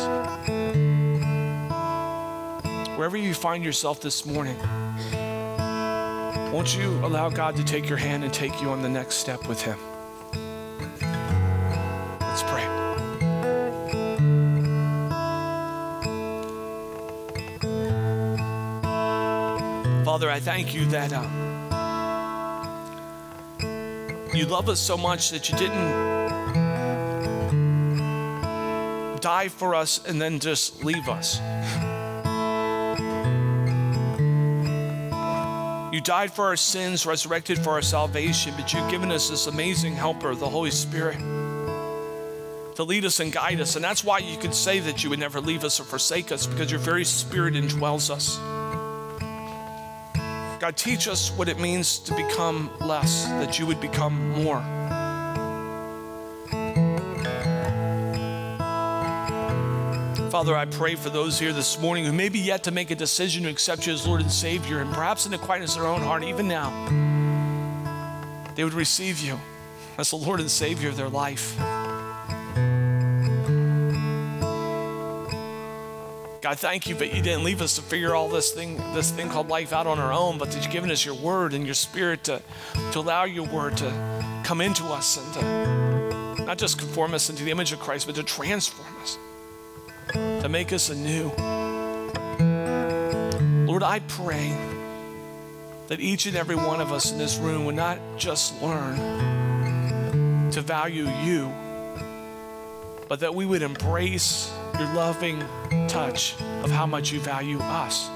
Wherever 2.98 3.16
you 3.16 3.33
find 3.33 3.64
yourself 3.64 4.02
this 4.02 4.26
morning, 4.26 4.59
won't 6.52 6.76
you 6.76 6.90
allow 7.04 7.30
God 7.30 7.56
to 7.56 7.64
take 7.64 7.88
your 7.88 7.96
hand 7.96 8.24
and 8.24 8.32
take 8.32 8.60
you 8.60 8.68
on 8.68 8.82
the 8.82 8.88
next 8.88 9.16
step 9.16 9.48
with 9.48 9.62
Him? 9.62 9.78
Let's 12.20 12.42
pray. 12.42 12.62
Father, 20.04 20.30
I 20.30 20.40
thank 20.40 20.74
you 20.74 20.84
that 20.86 21.12
uh, 21.14 21.22
you 24.34 24.44
love 24.44 24.68
us 24.68 24.78
so 24.78 24.98
much 24.98 25.30
that 25.30 25.48
you 25.48 25.56
didn't 25.56 26.12
die 29.20 29.48
for 29.48 29.74
us 29.74 30.04
and 30.04 30.20
then 30.20 30.38
just 30.38 30.84
leave 30.84 31.08
us. 31.08 31.40
Died 36.02 36.32
for 36.32 36.44
our 36.46 36.56
sins, 36.56 37.06
resurrected 37.06 37.58
for 37.58 37.70
our 37.70 37.82
salvation, 37.82 38.54
but 38.56 38.72
you've 38.72 38.90
given 38.90 39.10
us 39.10 39.30
this 39.30 39.46
amazing 39.46 39.94
helper, 39.94 40.34
the 40.34 40.48
Holy 40.48 40.70
Spirit, 40.70 41.18
to 42.76 42.84
lead 42.84 43.04
us 43.04 43.20
and 43.20 43.32
guide 43.32 43.60
us. 43.60 43.76
And 43.76 43.84
that's 43.84 44.02
why 44.02 44.18
you 44.18 44.36
could 44.38 44.54
say 44.54 44.80
that 44.80 45.04
you 45.04 45.10
would 45.10 45.18
never 45.18 45.40
leave 45.40 45.64
us 45.64 45.78
or 45.80 45.84
forsake 45.84 46.32
us, 46.32 46.46
because 46.46 46.70
your 46.70 46.80
very 46.80 47.04
spirit 47.04 47.54
indwells 47.54 48.10
us. 48.10 48.38
God, 50.60 50.76
teach 50.76 51.08
us 51.08 51.30
what 51.32 51.48
it 51.48 51.58
means 51.58 51.98
to 52.00 52.14
become 52.14 52.70
less, 52.80 53.26
that 53.26 53.58
you 53.58 53.66
would 53.66 53.80
become 53.80 54.30
more. 54.44 54.64
Father, 60.42 60.57
I 60.57 60.64
pray 60.64 60.96
for 60.96 61.09
those 61.09 61.38
here 61.38 61.52
this 61.52 61.78
morning 61.78 62.05
who 62.05 62.11
may 62.11 62.28
be 62.28 62.40
yet 62.40 62.64
to 62.64 62.72
make 62.72 62.90
a 62.90 62.96
decision 62.96 63.44
to 63.44 63.48
accept 63.48 63.87
you 63.87 63.92
as 63.92 64.05
Lord 64.09 64.22
and 64.22 64.33
Savior, 64.33 64.81
and 64.81 64.92
perhaps 64.92 65.24
in 65.24 65.31
the 65.31 65.38
quietness 65.38 65.76
of 65.76 65.83
their 65.83 65.88
own 65.88 66.00
heart, 66.00 66.24
even 66.24 66.48
now, 66.48 66.68
they 68.57 68.64
would 68.64 68.74
receive 68.74 69.20
you 69.20 69.38
as 69.98 70.11
the 70.11 70.16
Lord 70.16 70.40
and 70.40 70.50
Savior 70.50 70.88
of 70.88 70.96
their 70.96 71.09
life. 71.09 71.57
God, 76.40 76.59
thank 76.59 76.88
you 76.88 76.96
that 76.96 77.14
you 77.14 77.22
didn't 77.22 77.44
leave 77.44 77.62
us 77.62 77.76
to 77.76 77.83
figure 77.83 78.16
all 78.16 78.28
this 78.28 78.50
thing, 78.50 78.78
this 78.94 79.12
thing 79.12 79.28
called 79.28 79.46
life 79.46 79.72
out 79.72 79.87
on 79.87 80.00
our 80.00 80.12
own, 80.12 80.38
but 80.38 80.50
that 80.50 80.64
you've 80.64 80.72
given 80.72 80.90
us 80.90 81.05
your 81.05 81.14
word 81.14 81.55
and 81.55 81.64
your 81.64 81.74
spirit 81.74 82.24
to, 82.24 82.42
to 82.90 82.98
allow 82.98 83.22
your 83.22 83.46
word 83.46 83.76
to 83.76 84.42
come 84.42 84.61
into 84.61 84.87
us 84.87 85.18
and 85.18 85.35
to 85.35 86.44
not 86.46 86.59
just 86.59 86.81
conform 86.81 87.14
us 87.14 87.31
into 87.31 87.44
the 87.44 87.52
image 87.52 87.70
of 87.70 87.78
Christ, 87.78 88.09
but 88.09 88.16
to 88.16 88.24
transform 88.24 88.88
us 89.02 89.18
to 90.12 90.48
make 90.48 90.72
us 90.72 90.90
anew. 90.90 91.30
Lord, 93.66 93.82
I 93.82 94.00
pray 94.00 94.56
that 95.88 96.00
each 96.00 96.26
and 96.26 96.36
every 96.36 96.56
one 96.56 96.80
of 96.80 96.92
us 96.92 97.12
in 97.12 97.18
this 97.18 97.38
room 97.38 97.64
would 97.64 97.74
not 97.74 97.98
just 98.16 98.60
learn 98.62 98.96
to 100.50 100.60
value 100.60 101.08
you, 101.22 101.52
but 103.08 103.20
that 103.20 103.34
we 103.34 103.46
would 103.46 103.62
embrace 103.62 104.52
your 104.78 104.92
loving 104.94 105.42
touch 105.88 106.34
of 106.62 106.70
how 106.70 106.86
much 106.86 107.12
you 107.12 107.20
value 107.20 107.58
us. 107.60 108.06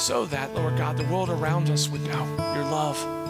So 0.00 0.26
that, 0.26 0.54
Lord 0.54 0.76
God, 0.76 0.96
the 0.96 1.04
world 1.04 1.30
around 1.30 1.70
us 1.70 1.88
would 1.88 2.02
know 2.02 2.26
your 2.54 2.64
love. 2.64 3.25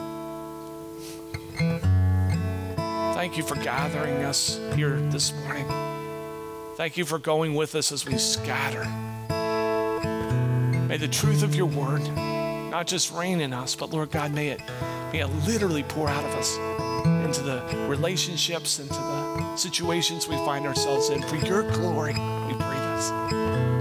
Thank 3.27 3.39
you 3.39 3.43
for 3.43 3.57
gathering 3.57 4.23
us 4.23 4.61
here 4.77 5.01
this 5.11 5.35
morning. 5.35 5.67
Thank 6.77 6.97
you 6.97 7.05
for 7.05 7.19
going 7.19 7.55
with 7.55 7.75
us 7.75 7.91
as 7.91 8.07
we 8.07 8.19
scatter. 8.19 8.85
May 10.87 10.97
the 10.97 11.09
truth 11.09 11.43
of 11.43 11.53
your 11.53 11.67
word 11.67 12.03
not 12.71 12.87
just 12.87 13.13
reign 13.13 13.41
in 13.41 13.53
us, 13.53 13.75
but 13.75 13.91
Lord 13.91 14.13
God, 14.13 14.33
may 14.33 14.51
it, 14.51 14.61
may 15.13 15.23
it 15.23 15.27
literally 15.45 15.83
pour 15.83 16.09
out 16.09 16.25
of 16.25 16.31
us 16.37 16.57
into 17.27 17.43
the 17.43 17.65
relationships, 17.89 18.79
into 18.79 18.95
the 18.95 19.57
situations 19.57 20.29
we 20.29 20.37
find 20.37 20.65
ourselves 20.65 21.11
in. 21.11 21.21
For 21.23 21.35
your 21.35 21.69
glory, 21.73 22.13
we 22.13 22.55
pray 22.55 22.79
this. 22.95 23.11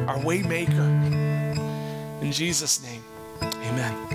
Our 0.10 0.20
way 0.26 0.42
maker. 0.42 0.90
In 2.20 2.32
Jesus' 2.32 2.82
name, 2.82 3.04
amen. 3.44 4.15